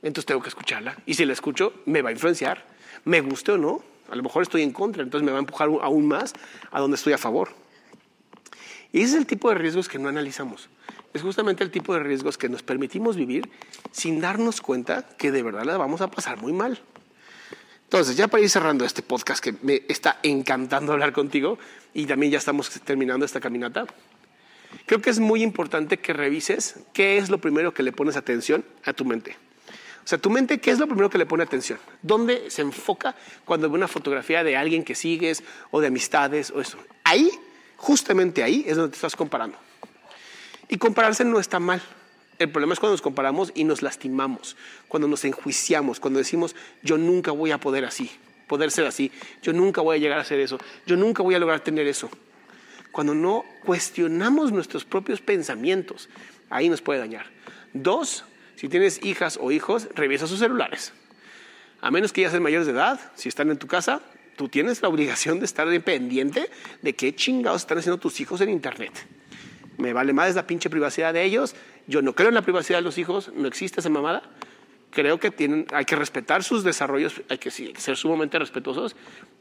Entonces 0.00 0.24
tengo 0.24 0.40
que 0.40 0.48
escucharla. 0.48 0.96
Y 1.04 1.12
si 1.12 1.26
la 1.26 1.34
escucho, 1.34 1.74
me 1.84 2.00
va 2.00 2.08
a 2.08 2.12
influenciar. 2.12 2.64
Me 3.04 3.20
guste 3.20 3.52
o 3.52 3.58
no. 3.58 3.84
A 4.10 4.16
lo 4.16 4.22
mejor 4.22 4.44
estoy 4.44 4.62
en 4.62 4.72
contra, 4.72 5.02
entonces 5.02 5.26
me 5.26 5.32
va 5.32 5.36
a 5.36 5.40
empujar 5.40 5.68
aún 5.82 6.08
más 6.08 6.32
a 6.70 6.80
donde 6.80 6.94
estoy 6.94 7.12
a 7.12 7.18
favor. 7.18 7.50
Y 8.94 9.02
ese 9.02 9.12
es 9.12 9.18
el 9.18 9.26
tipo 9.26 9.50
de 9.50 9.56
riesgos 9.56 9.90
que 9.90 9.98
no 9.98 10.08
analizamos. 10.08 10.70
Es 11.14 11.22
justamente 11.22 11.62
el 11.62 11.70
tipo 11.70 11.92
de 11.94 12.00
riesgos 12.00 12.38
que 12.38 12.48
nos 12.48 12.62
permitimos 12.62 13.16
vivir 13.16 13.50
sin 13.90 14.20
darnos 14.20 14.60
cuenta 14.60 15.06
que 15.18 15.30
de 15.30 15.42
verdad 15.42 15.64
la 15.64 15.76
vamos 15.76 16.00
a 16.00 16.10
pasar 16.10 16.40
muy 16.40 16.52
mal. 16.52 16.80
Entonces, 17.84 18.16
ya 18.16 18.28
para 18.28 18.42
ir 18.42 18.48
cerrando 18.48 18.86
este 18.86 19.02
podcast 19.02 19.44
que 19.44 19.54
me 19.60 19.82
está 19.88 20.18
encantando 20.22 20.94
hablar 20.94 21.12
contigo 21.12 21.58
y 21.92 22.06
también 22.06 22.32
ya 22.32 22.38
estamos 22.38 22.70
terminando 22.80 23.26
esta 23.26 23.40
caminata, 23.40 23.86
creo 24.86 25.02
que 25.02 25.10
es 25.10 25.18
muy 25.18 25.42
importante 25.42 25.98
que 25.98 26.14
revises 26.14 26.76
qué 26.94 27.18
es 27.18 27.28
lo 27.28 27.38
primero 27.38 27.74
que 27.74 27.82
le 27.82 27.92
pones 27.92 28.16
atención 28.16 28.64
a 28.84 28.94
tu 28.94 29.04
mente. 29.04 29.36
O 30.04 30.08
sea, 30.08 30.16
tu 30.16 30.30
mente, 30.30 30.58
¿qué 30.58 30.70
es 30.70 30.78
lo 30.78 30.86
primero 30.86 31.10
que 31.10 31.18
le 31.18 31.26
pone 31.26 31.44
atención? 31.44 31.78
¿Dónde 32.00 32.50
se 32.50 32.62
enfoca 32.62 33.14
cuando 33.44 33.68
ve 33.68 33.76
una 33.76 33.88
fotografía 33.88 34.42
de 34.42 34.56
alguien 34.56 34.84
que 34.84 34.94
sigues 34.94 35.44
o 35.70 35.82
de 35.82 35.88
amistades 35.88 36.50
o 36.50 36.62
eso? 36.62 36.78
Ahí, 37.04 37.30
justamente 37.76 38.42
ahí, 38.42 38.64
es 38.66 38.76
donde 38.76 38.90
te 38.92 38.96
estás 38.96 39.14
comparando. 39.14 39.58
Y 40.72 40.78
compararse 40.78 41.22
no 41.26 41.38
está 41.38 41.60
mal. 41.60 41.82
El 42.38 42.48
problema 42.48 42.72
es 42.72 42.80
cuando 42.80 42.94
nos 42.94 43.02
comparamos 43.02 43.52
y 43.54 43.64
nos 43.64 43.82
lastimamos, 43.82 44.56
cuando 44.88 45.06
nos 45.06 45.22
enjuiciamos, 45.26 46.00
cuando 46.00 46.18
decimos, 46.18 46.56
yo 46.82 46.96
nunca 46.96 47.30
voy 47.30 47.50
a 47.50 47.58
poder 47.58 47.84
así, 47.84 48.10
poder 48.48 48.70
ser 48.70 48.86
así, 48.86 49.12
yo 49.42 49.52
nunca 49.52 49.82
voy 49.82 49.96
a 49.96 50.00
llegar 50.00 50.16
a 50.16 50.22
hacer 50.22 50.40
eso, 50.40 50.56
yo 50.86 50.96
nunca 50.96 51.22
voy 51.22 51.34
a 51.34 51.38
lograr 51.38 51.60
tener 51.60 51.86
eso 51.86 52.08
cuando 52.90 53.14
no 53.14 53.44
cuestionamos 53.66 54.50
nuestros 54.50 54.86
propios 54.86 55.20
pensamientos, 55.20 56.08
ahí 56.48 56.70
nos 56.70 56.80
puede 56.80 57.00
dañar. 57.00 57.26
Dos, 57.74 58.24
si 58.56 58.70
tienes 58.70 59.04
hijas 59.04 59.38
o 59.38 59.52
hijos, 59.52 59.90
revisa 59.94 60.26
sus 60.26 60.38
celulares. 60.38 60.94
A 61.82 61.90
menos 61.90 62.14
que 62.14 62.22
ya 62.22 62.30
sean 62.30 62.42
mayores 62.42 62.66
de 62.66 62.72
edad, 62.72 62.98
si 63.14 63.28
están 63.28 63.50
en 63.50 63.58
tu 63.58 63.66
casa, 63.66 64.00
tú 64.36 64.48
tienes 64.48 64.80
la 64.80 64.88
obligación 64.88 65.38
de 65.38 65.44
estar 65.44 65.68
pendiente 65.82 66.48
de 66.80 66.94
qué 66.94 67.14
chingados 67.14 67.60
están 67.60 67.76
haciendo 67.76 67.98
tus 67.98 68.20
hijos 68.20 68.40
en 68.40 68.48
Internet. 68.48 68.92
Me 69.78 69.92
vale 69.92 70.12
más 70.12 70.34
la 70.34 70.46
pinche 70.46 70.70
privacidad 70.70 71.12
de 71.12 71.24
ellos. 71.24 71.54
Yo 71.86 72.02
no 72.02 72.14
creo 72.14 72.28
en 72.28 72.34
la 72.34 72.42
privacidad 72.42 72.78
de 72.78 72.82
los 72.82 72.98
hijos, 72.98 73.32
no 73.34 73.48
existe 73.48 73.80
esa 73.80 73.88
mamada 73.88 74.22
creo 74.92 75.18
que 75.18 75.30
tienen, 75.30 75.66
hay 75.72 75.84
que 75.84 75.96
respetar 75.96 76.44
sus 76.44 76.62
desarrollos, 76.62 77.22
hay 77.28 77.38
que, 77.38 77.50
ser 77.50 77.96
sumamente 77.96 78.38
respetuosos, 78.38 78.94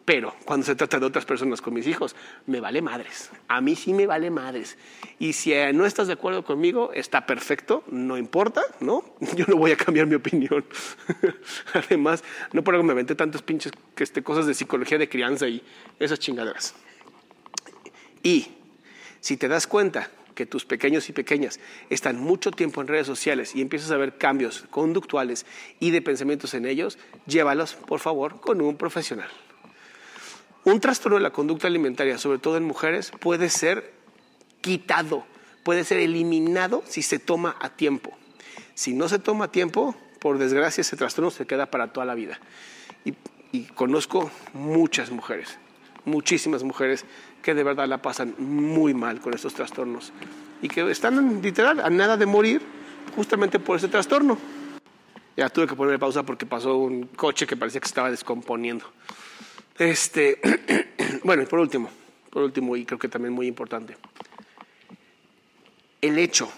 pero 0.05 0.33
cuando 0.45 0.65
se 0.65 0.75
trata 0.75 0.99
de 0.99 1.05
otras 1.05 1.25
personas 1.25 1.61
con 1.61 1.73
mis 1.73 1.85
hijos, 1.85 2.15
me 2.47 2.59
vale 2.59 2.81
madres. 2.81 3.29
A 3.47 3.61
mí 3.61 3.75
sí 3.75 3.93
me 3.93 4.07
vale 4.07 4.31
madres. 4.31 4.77
Y 5.19 5.33
si 5.33 5.53
eh, 5.53 5.73
no 5.73 5.85
estás 5.85 6.07
de 6.07 6.13
acuerdo 6.13 6.43
conmigo, 6.43 6.91
está 6.93 7.25
perfecto, 7.25 7.83
no 7.91 8.17
importa, 8.17 8.63
¿no? 8.79 9.03
Yo 9.35 9.45
no 9.47 9.57
voy 9.57 9.71
a 9.71 9.77
cambiar 9.77 10.07
mi 10.07 10.15
opinión. 10.15 10.65
Además, 11.73 12.23
no 12.53 12.63
por 12.63 12.73
algo 12.73 12.85
me 12.85 12.93
aventé 12.93 13.13
tantos 13.13 13.43
pinches 13.43 13.73
que 13.93 14.03
este, 14.03 14.23
cosas 14.23 14.47
de 14.47 14.53
psicología 14.53 14.97
de 14.97 15.09
crianza 15.09 15.47
y 15.47 15.61
esas 15.99 16.17
chingaderas. 16.17 16.73
Y 18.23 18.47
si 19.19 19.37
te 19.37 19.47
das 19.47 19.67
cuenta 19.67 20.09
que 20.41 20.47
tus 20.47 20.65
pequeños 20.65 21.07
y 21.07 21.13
pequeñas 21.13 21.59
están 21.91 22.19
mucho 22.19 22.49
tiempo 22.49 22.81
en 22.81 22.87
redes 22.87 23.05
sociales 23.05 23.55
y 23.55 23.61
empiezas 23.61 23.91
a 23.91 23.97
ver 23.97 24.17
cambios 24.17 24.65
conductuales 24.71 25.45
y 25.79 25.91
de 25.91 26.01
pensamientos 26.01 26.55
en 26.55 26.65
ellos, 26.65 26.97
llévalos, 27.27 27.75
por 27.75 27.99
favor, 27.99 28.41
con 28.41 28.59
un 28.59 28.75
profesional. 28.75 29.29
Un 30.63 30.79
trastorno 30.79 31.19
de 31.19 31.21
la 31.21 31.29
conducta 31.29 31.67
alimentaria, 31.67 32.17
sobre 32.17 32.39
todo 32.39 32.57
en 32.57 32.63
mujeres, 32.63 33.11
puede 33.19 33.51
ser 33.51 33.93
quitado, 34.61 35.27
puede 35.61 35.83
ser 35.83 35.99
eliminado 35.99 36.81
si 36.87 37.03
se 37.03 37.19
toma 37.19 37.55
a 37.59 37.69
tiempo. 37.69 38.17
Si 38.73 38.95
no 38.95 39.09
se 39.09 39.19
toma 39.19 39.45
a 39.45 39.51
tiempo, 39.51 39.95
por 40.17 40.39
desgracia, 40.39 40.81
ese 40.81 40.97
trastorno 40.97 41.29
se 41.29 41.45
queda 41.45 41.67
para 41.67 41.93
toda 41.93 42.07
la 42.07 42.15
vida. 42.15 42.39
Y, 43.05 43.13
y 43.51 43.65
conozco 43.65 44.31
muchas 44.53 45.11
mujeres, 45.11 45.59
muchísimas 46.05 46.63
mujeres 46.63 47.05
que 47.41 47.53
de 47.53 47.63
verdad 47.63 47.87
la 47.87 48.01
pasan 48.01 48.35
muy 48.37 48.93
mal 48.93 49.19
con 49.19 49.33
estos 49.33 49.53
trastornos 49.53 50.11
y 50.61 50.67
que 50.67 50.89
están 50.89 51.41
literal 51.41 51.79
a 51.79 51.89
nada 51.89 52.17
de 52.17 52.25
morir 52.25 52.61
justamente 53.15 53.59
por 53.59 53.77
ese 53.77 53.87
trastorno. 53.87 54.37
Ya 55.35 55.49
tuve 55.49 55.67
que 55.67 55.75
poner 55.75 55.97
pausa 55.97 56.23
porque 56.23 56.45
pasó 56.45 56.77
un 56.77 57.07
coche 57.07 57.47
que 57.47 57.55
parecía 57.55 57.81
que 57.81 57.87
se 57.87 57.91
estaba 57.91 58.11
descomponiendo. 58.11 58.85
Este, 59.77 60.39
bueno, 61.23 61.43
y 61.43 61.45
por 61.45 61.59
último, 61.59 61.89
por 62.29 62.43
último, 62.43 62.75
y 62.75 62.85
creo 62.85 62.99
que 62.99 63.07
también 63.07 63.33
muy 63.33 63.47
importante, 63.47 63.97
el 66.01 66.19
hecho 66.19 66.51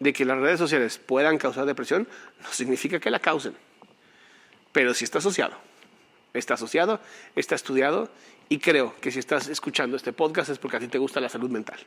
de 0.00 0.12
que 0.12 0.24
las 0.24 0.38
redes 0.38 0.58
sociales 0.58 0.98
puedan 0.98 1.38
causar 1.38 1.66
depresión 1.66 2.08
no 2.42 2.52
significa 2.52 2.98
que 2.98 3.10
la 3.10 3.20
causen, 3.20 3.54
pero 4.72 4.92
si 4.92 5.04
está 5.04 5.18
asociado. 5.18 5.56
Está 6.34 6.54
asociado, 6.54 7.00
está 7.36 7.54
estudiado 7.54 8.10
y 8.48 8.58
creo 8.58 8.94
que 9.00 9.10
si 9.10 9.18
estás 9.18 9.48
escuchando 9.48 9.96
este 9.96 10.12
podcast 10.12 10.50
es 10.50 10.58
porque 10.58 10.76
a 10.76 10.80
ti 10.80 10.88
te 10.88 10.98
gusta 10.98 11.20
la 11.20 11.28
salud 11.28 11.50
mental. 11.50 11.78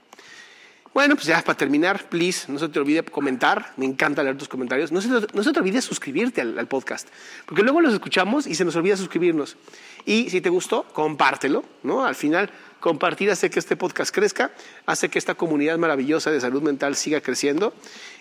Bueno, 0.93 1.15
pues 1.15 1.27
ya 1.27 1.41
para 1.43 1.55
terminar, 1.55 2.09
please, 2.09 2.51
no 2.51 2.57
se 2.57 2.69
te 2.69 2.79
olvide 2.79 3.03
comentar. 3.03 3.73
Me 3.77 3.85
encanta 3.85 4.23
leer 4.23 4.35
tus 4.35 4.47
comentarios. 4.47 4.91
No 4.91 4.99
se, 4.99 5.09
no 5.09 5.43
se 5.43 5.53
te 5.53 5.59
olvide 5.59 5.81
suscribirte 5.81 6.41
al, 6.41 6.57
al, 6.57 6.67
podcast, 6.67 7.07
porque 7.45 7.61
luego 7.61 7.81
los 7.81 7.93
escuchamos 7.93 8.47
y 8.47 8.55
se 8.55 8.65
nos 8.65 8.75
olvida 8.75 8.97
suscribirnos. 8.97 9.57
Y 10.05 10.31
si 10.31 10.41
te 10.41 10.49
gustó, 10.49 10.87
compártelo, 10.93 11.63
¿no? 11.83 12.03
Al 12.03 12.15
final, 12.15 12.49
compartir 12.79 13.29
hace 13.29 13.49
que 13.49 13.59
este 13.59 13.75
podcast 13.75 14.13
crezca, 14.13 14.51
hace 14.85 15.09
que 15.09 15.19
esta 15.19 15.35
comunidad 15.35 15.77
maravillosa 15.77 16.31
de 16.31 16.41
salud 16.41 16.63
mental 16.63 16.95
siga 16.95 17.21
creciendo 17.21 17.73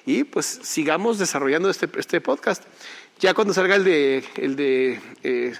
y 0.04 0.24
pues 0.24 0.44
sigamos 0.62 1.18
desarrollando 1.18 1.70
este, 1.70 1.88
este 1.96 2.20
podcast. 2.20 2.62
Ya 3.20 3.32
cuando 3.32 3.54
salga 3.54 3.76
el 3.76 3.84
de, 3.84 4.24
el 4.36 4.56
de 4.56 5.00
eh, 5.22 5.54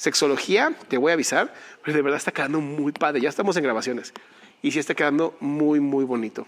sexología, 0.00 0.74
te 0.88 0.96
voy 0.96 1.10
a 1.10 1.12
avisar, 1.12 1.52
pero 1.84 1.94
de 1.94 2.00
verdad 2.00 2.16
está 2.16 2.32
quedando 2.32 2.62
muy 2.62 2.90
padre. 2.90 3.20
Ya 3.20 3.28
estamos 3.28 3.54
en 3.58 3.64
grabaciones 3.64 4.14
y 4.62 4.70
sí 4.70 4.78
está 4.78 4.94
quedando 4.94 5.36
muy, 5.40 5.78
muy 5.78 6.06
bonito. 6.06 6.46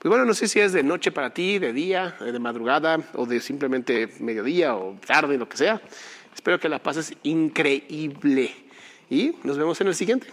Pues 0.00 0.10
bueno, 0.10 0.24
no 0.24 0.34
sé 0.34 0.48
si 0.48 0.58
es 0.58 0.72
de 0.72 0.82
noche 0.82 1.12
para 1.12 1.32
ti, 1.32 1.60
de 1.60 1.72
día, 1.72 2.16
de 2.18 2.36
madrugada 2.40 2.98
o 3.14 3.24
de 3.24 3.38
simplemente 3.40 4.08
mediodía 4.18 4.74
o 4.74 4.96
tarde, 5.06 5.38
lo 5.38 5.48
que 5.48 5.56
sea. 5.56 5.80
Espero 6.34 6.58
que 6.58 6.68
la 6.68 6.82
pases 6.82 7.14
increíble 7.22 8.50
y 9.08 9.36
nos 9.44 9.56
vemos 9.56 9.80
en 9.80 9.86
el 9.86 9.94
siguiente. 9.94 10.26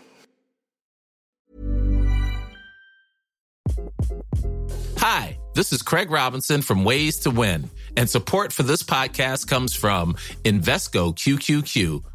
Hi, 4.97 5.38
this 5.54 5.71
is 5.71 5.84
Craig 5.84 6.10
Robinson 6.10 6.63
from 6.63 6.84
Ways 6.84 7.19
to 7.19 7.30
Win, 7.30 7.69
and 7.95 8.10
support 8.10 8.51
for 8.51 8.63
this 8.63 8.82
podcast 8.82 9.47
comes 9.47 9.75
from 9.75 10.15
Invesco 10.43 11.13
QQQ 11.13 12.14